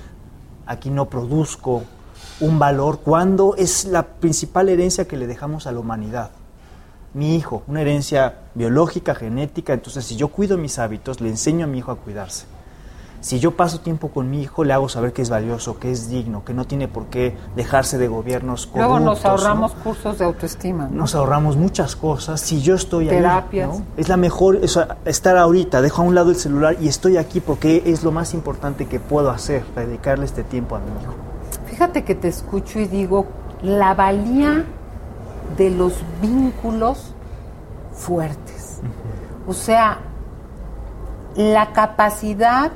aquí 0.65 0.89
no 0.89 1.05
produzco 1.05 1.83
un 2.39 2.59
valor, 2.59 2.99
cuando 2.99 3.55
es 3.55 3.85
la 3.85 4.03
principal 4.03 4.69
herencia 4.69 5.07
que 5.07 5.17
le 5.17 5.27
dejamos 5.27 5.67
a 5.67 5.71
la 5.71 5.79
humanidad. 5.79 6.31
Mi 7.13 7.35
hijo, 7.35 7.63
una 7.67 7.81
herencia 7.81 8.35
biológica, 8.53 9.15
genética, 9.15 9.73
entonces 9.73 10.05
si 10.05 10.15
yo 10.15 10.27
cuido 10.27 10.57
mis 10.57 10.77
hábitos, 10.77 11.21
le 11.21 11.29
enseño 11.29 11.65
a 11.65 11.67
mi 11.67 11.79
hijo 11.79 11.91
a 11.91 11.95
cuidarse. 11.97 12.45
Si 13.19 13.39
yo 13.39 13.55
paso 13.57 13.79
tiempo 13.79 14.09
con 14.09 14.29
mi 14.29 14.41
hijo, 14.41 14.63
le 14.63 14.73
hago 14.73 14.89
saber 14.89 15.11
que 15.11 15.21
es 15.21 15.29
valioso, 15.29 15.79
que 15.79 15.91
es 15.91 16.09
digno, 16.09 16.45
que 16.45 16.53
no 16.53 16.65
tiene 16.65 16.87
por 16.87 17.07
qué 17.07 17.35
dejarse 17.55 17.97
de 17.97 18.07
gobiernos 18.07 18.67
corruptos. 18.67 18.89
Luego 18.89 18.99
nos 18.99 19.23
¿no? 19.23 19.29
ahorramos 19.31 19.73
cursos 19.73 20.19
de 20.19 20.25
autoestima. 20.25 20.87
¿no? 20.89 20.97
nos 20.97 21.15
ahorramos 21.15 21.57
muchas 21.57 21.95
cosas 21.95 22.39
si 22.39 22.61
yo 22.61 22.75
estoy 22.75 23.09
ahí. 23.09 23.17
Terapias. 23.17 23.69
¿no? 23.69 23.83
Es 23.97 24.07
la 24.07 24.17
mejor, 24.17 24.59
o 24.63 24.67
sea, 24.67 24.97
estar 25.05 25.37
ahorita, 25.37 25.81
dejo 25.81 26.01
a 26.01 26.05
un 26.05 26.15
lado 26.15 26.29
el 26.29 26.35
celular 26.35 26.77
y 26.79 26.87
estoy 26.87 27.17
aquí 27.17 27.39
porque 27.39 27.83
es 27.85 28.03
lo 28.03 28.11
más 28.11 28.33
importante 28.33 28.85
que 28.85 28.99
puedo 28.99 29.31
hacer, 29.31 29.63
dedicarle 29.75 30.25
este 30.25 30.43
tiempo 30.43 30.75
a 30.75 30.79
mi 30.79 30.91
hijo. 31.01 31.13
Fíjate 31.65 32.03
que 32.03 32.15
te 32.15 32.27
escucho 32.27 32.79
y 32.79 32.85
digo, 32.85 33.25
la 33.61 33.93
valía 33.93 34.65
de 35.57 35.69
los 35.69 35.93
vínculos 36.21 37.13
fuertes. 37.93 38.79
O 39.47 39.53
sea, 39.53 39.99
la 41.35 41.71
capacidad 41.73 42.71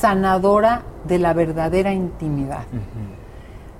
sanadora 0.00 0.82
de 1.06 1.18
la 1.18 1.32
verdadera 1.32 1.92
intimidad. 1.92 2.64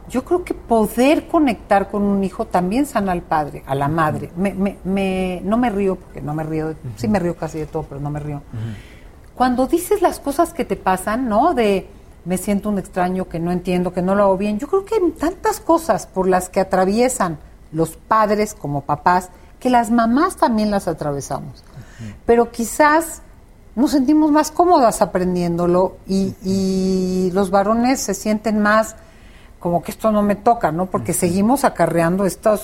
Yo 0.09 0.25
creo 0.25 0.45
que 0.45 0.55
poder 0.55 1.27
conectar 1.27 1.91
con 1.91 2.03
un 2.05 2.23
hijo 2.23 2.45
también 2.47 2.87
sana 2.87 3.11
al 3.13 3.23
padre, 3.23 3.65
a 3.67 3.75
la 3.75 3.89
madre. 3.89 4.31
Me, 4.37 4.55
me- 4.55 4.79
me- 4.85 5.41
no 5.45 5.57
me 5.57 5.69
río, 5.71 5.97
porque 5.97 6.21
no 6.21 6.33
me 6.33 6.45
río, 6.45 6.75
sí 6.97 7.09
me 7.09 7.19
río 7.19 7.37
casi 7.37 7.59
de 7.59 7.67
todo, 7.67 7.83
pero 7.83 8.01
no 8.01 8.11
me 8.11 8.21
río. 8.21 8.41
Cuando 9.35 9.67
dices 9.67 10.03
las 10.03 10.21
cosas 10.21 10.53
que 10.55 10.65
te 10.65 10.77
pasan, 10.77 11.29
¿no? 11.29 11.55
De 11.55 11.89
me 12.25 12.39
siento 12.39 12.69
un 12.69 12.79
extraño, 12.79 13.29
que 13.29 13.39
no 13.41 13.51
entiendo, 13.51 13.93
que 13.93 14.03
no 14.03 14.15
lo 14.15 14.23
hago 14.25 14.37
bien. 14.37 14.59
Yo 14.59 14.69
creo 14.69 14.85
que 14.85 14.95
hay 14.95 15.11
tantas 15.13 15.61
cosas 15.61 16.07
por 16.07 16.29
las 16.29 16.49
que 16.49 16.61
atraviesan 16.61 17.39
los 17.73 17.97
padres 17.97 18.55
como 18.55 18.83
papás, 18.83 19.31
que 19.61 19.71
las 19.71 19.91
mamás 19.91 20.37
también 20.37 20.71
las 20.71 20.87
atravesamos. 20.89 21.65
Pero 22.25 22.51
quizás 22.53 23.23
nos 23.77 23.91
sentimos 23.91 24.33
más 24.33 24.51
cómodas 24.51 25.03
aprendiéndolo 25.03 25.99
y, 26.09 26.35
y, 26.43 27.31
los 27.33 27.51
varones 27.51 28.01
se 28.01 28.15
sienten 28.15 28.59
más 28.61 28.97
como 29.61 29.83
que 29.83 29.91
esto 29.91 30.11
no 30.11 30.23
me 30.23 30.35
toca, 30.35 30.73
¿no? 30.73 30.87
Porque 30.87 31.13
seguimos 31.13 31.65
acarreando 31.65 32.25
esta 32.25 32.55
eh, 32.55 32.59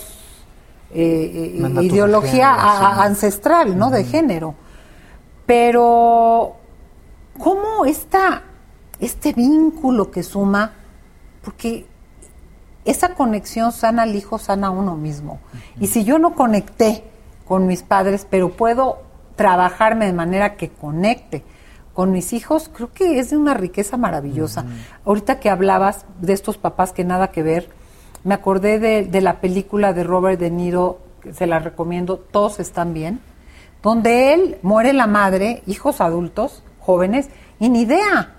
eh 0.95 1.83
ideología 1.83 2.55
ancestral, 3.03 3.77
¿no? 3.77 3.91
De 3.91 4.05
género. 4.05 4.55
Pero, 5.45 6.55
¿cómo 7.39 7.85
está 7.85 8.45
este 8.99 9.33
vínculo 9.35 10.11
que 10.11 10.23
suma? 10.23 10.73
Porque 11.45 11.87
esa 12.85 13.15
conexión 13.15 13.73
sana 13.73 14.05
al 14.05 14.15
hijo, 14.15 14.39
sana 14.39 14.69
a 14.69 14.71
uno 14.71 14.97
mismo. 14.97 15.41
Y 15.79 15.89
si 15.89 16.05
yo 16.05 16.19
no 16.19 16.35
conecté 16.35 17.05
con 17.47 17.67
mis 17.67 17.83
padres, 17.83 18.27
pero 18.31 18.51
puedo 18.51 19.12
trabajarme 19.37 20.07
de 20.07 20.13
manera 20.13 20.57
que 20.57 20.71
conecte 20.71 21.43
con 21.95 22.11
mis 22.11 22.33
hijos, 22.33 22.71
creo 22.73 22.93
que 22.93 23.19
es 23.19 23.31
de 23.31 23.37
una 23.37 23.55
riqueza 23.55 23.97
maravillosa. 23.97 24.65
Ahorita 25.05 25.41
que 25.41 25.51
hablabas 25.51 26.07
de 26.21 26.33
estos 26.33 26.57
papás 26.57 26.93
que 26.93 27.05
nada 27.05 27.29
que 27.29 27.43
ver, 27.43 27.69
me 28.25 28.35
acordé 28.35 28.79
de, 28.79 29.05
de, 29.05 29.21
la 29.21 29.41
película 29.41 29.93
de 29.93 30.05
Robert 30.05 30.41
De 30.41 30.51
Niro, 30.51 31.01
que 31.23 31.33
se 31.33 31.47
la 31.47 31.59
recomiendo, 31.59 32.19
Todos 32.19 32.61
están 32.61 32.95
bien, 32.95 33.21
donde 33.83 34.33
él 34.33 34.59
muere 34.63 34.93
la 34.93 35.07
madre, 35.07 35.63
hijos 35.67 36.01
adultos, 36.01 36.63
jóvenes, 36.79 37.29
y 37.59 37.69
ni 37.69 37.83
idea, 37.83 38.37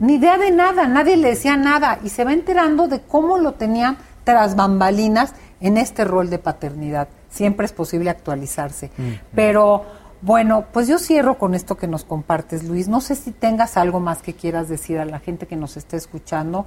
ni 0.00 0.14
idea 0.14 0.38
de 0.38 0.50
nada, 0.52 0.86
nadie 0.86 1.16
le 1.16 1.30
decía 1.30 1.56
nada, 1.56 1.98
y 2.04 2.08
se 2.08 2.24
va 2.24 2.32
enterando 2.32 2.88
de 2.88 3.00
cómo 3.00 3.38
lo 3.38 3.52
tenían 3.52 3.98
tras 4.24 4.56
bambalinas 4.56 5.34
en 5.60 5.76
este 5.76 6.04
rol 6.04 6.30
de 6.30 6.38
paternidad. 6.38 7.08
Siempre 7.30 7.66
es 7.66 7.72
posible 7.72 8.10
actualizarse. 8.10 8.90
Pero 9.34 9.84
bueno, 10.26 10.64
pues 10.72 10.88
yo 10.88 10.98
cierro 10.98 11.38
con 11.38 11.54
esto 11.54 11.76
que 11.76 11.86
nos 11.86 12.02
compartes, 12.02 12.64
Luis. 12.64 12.88
No 12.88 13.00
sé 13.00 13.14
si 13.14 13.30
tengas 13.30 13.76
algo 13.76 14.00
más 14.00 14.22
que 14.22 14.34
quieras 14.34 14.68
decir 14.68 14.98
a 14.98 15.04
la 15.04 15.20
gente 15.20 15.46
que 15.46 15.54
nos 15.54 15.76
esté 15.76 15.96
escuchando, 15.96 16.66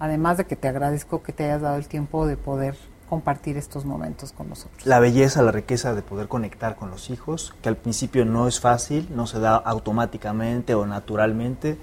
además 0.00 0.38
de 0.38 0.46
que 0.46 0.56
te 0.56 0.66
agradezco 0.66 1.22
que 1.22 1.32
te 1.32 1.44
hayas 1.44 1.62
dado 1.62 1.76
el 1.76 1.86
tiempo 1.86 2.26
de 2.26 2.36
poder 2.36 2.76
compartir 3.08 3.58
estos 3.58 3.84
momentos 3.84 4.32
con 4.32 4.48
nosotros. 4.48 4.84
La 4.84 4.98
belleza, 4.98 5.40
la 5.42 5.52
riqueza 5.52 5.94
de 5.94 6.02
poder 6.02 6.26
conectar 6.26 6.74
con 6.74 6.90
los 6.90 7.08
hijos, 7.08 7.54
que 7.62 7.68
al 7.68 7.76
principio 7.76 8.24
no 8.24 8.48
es 8.48 8.58
fácil, 8.58 9.08
no 9.14 9.28
se 9.28 9.38
da 9.38 9.54
automáticamente 9.54 10.74
o 10.74 10.84
naturalmente, 10.84 11.78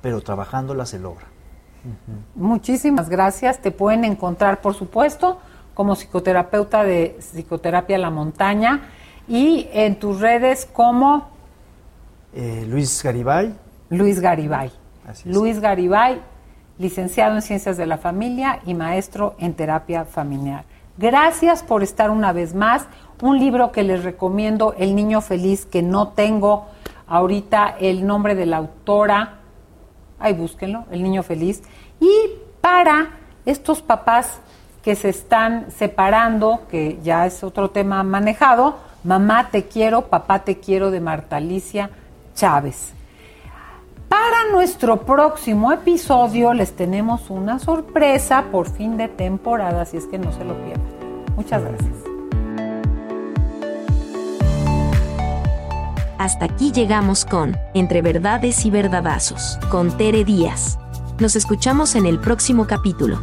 pero 0.00 0.20
trabajándola 0.20 0.86
se 0.86 1.00
logra. 1.00 1.26
Muchísimas 2.36 3.08
gracias. 3.08 3.60
Te 3.60 3.72
pueden 3.72 4.04
encontrar, 4.04 4.60
por 4.60 4.74
supuesto, 4.74 5.40
como 5.74 5.96
psicoterapeuta 5.96 6.84
de 6.84 7.16
Psicoterapia 7.18 7.98
La 7.98 8.10
Montaña 8.10 8.82
y 9.30 9.68
en 9.72 9.96
tus 9.96 10.20
redes 10.20 10.68
como... 10.70 11.28
Eh, 12.34 12.66
Luis 12.68 13.00
Garibay. 13.02 13.54
Luis 13.88 14.18
Garibay. 14.20 14.72
Luis 15.24 15.60
Garibay, 15.60 16.20
licenciado 16.78 17.36
en 17.36 17.42
Ciencias 17.42 17.76
de 17.76 17.86
la 17.86 17.96
Familia 17.96 18.58
y 18.66 18.74
maestro 18.74 19.36
en 19.38 19.54
Terapia 19.54 20.04
Familiar. 20.04 20.64
Gracias 20.98 21.62
por 21.62 21.84
estar 21.84 22.10
una 22.10 22.32
vez 22.32 22.54
más. 22.54 22.86
Un 23.22 23.38
libro 23.38 23.70
que 23.70 23.84
les 23.84 24.02
recomiendo, 24.02 24.74
El 24.76 24.96
Niño 24.96 25.20
Feliz, 25.20 25.64
que 25.64 25.82
no 25.82 26.08
tengo 26.08 26.66
ahorita 27.06 27.76
el 27.80 28.04
nombre 28.04 28.34
de 28.34 28.46
la 28.46 28.56
autora. 28.56 29.38
Ahí 30.18 30.32
búsquenlo, 30.32 30.86
El 30.90 31.04
Niño 31.04 31.22
Feliz. 31.22 31.62
Y 32.00 32.10
para 32.60 33.10
estos 33.46 33.80
papás 33.80 34.40
que 34.82 34.96
se 34.96 35.08
están 35.08 35.70
separando, 35.70 36.62
que 36.68 36.98
ya 37.04 37.26
es 37.26 37.44
otro 37.44 37.70
tema 37.70 38.02
manejado, 38.02 38.89
Mamá 39.02 39.48
te 39.50 39.64
quiero, 39.64 40.02
papá 40.02 40.40
te 40.40 40.58
quiero 40.58 40.90
de 40.90 41.00
Marta 41.00 41.36
Alicia 41.36 41.90
Chávez. 42.34 42.92
Para 44.08 44.50
nuestro 44.52 45.02
próximo 45.02 45.72
episodio 45.72 46.52
les 46.52 46.74
tenemos 46.74 47.30
una 47.30 47.58
sorpresa 47.58 48.46
por 48.52 48.68
fin 48.68 48.96
de 48.96 49.08
temporada, 49.08 49.82
así 49.82 49.96
es 49.96 50.06
que 50.06 50.18
no 50.18 50.32
se 50.32 50.44
lo 50.44 50.54
pierdan. 50.64 50.84
Muchas 51.36 51.62
gracias. 51.62 51.94
Hasta 56.18 56.44
aquí 56.44 56.70
llegamos 56.70 57.24
con 57.24 57.56
Entre 57.72 58.02
Verdades 58.02 58.66
y 58.66 58.70
Verdadazos, 58.70 59.58
con 59.70 59.96
Tere 59.96 60.24
Díaz. 60.24 60.78
Nos 61.18 61.34
escuchamos 61.34 61.94
en 61.94 62.04
el 62.04 62.18
próximo 62.18 62.66
capítulo. 62.66 63.20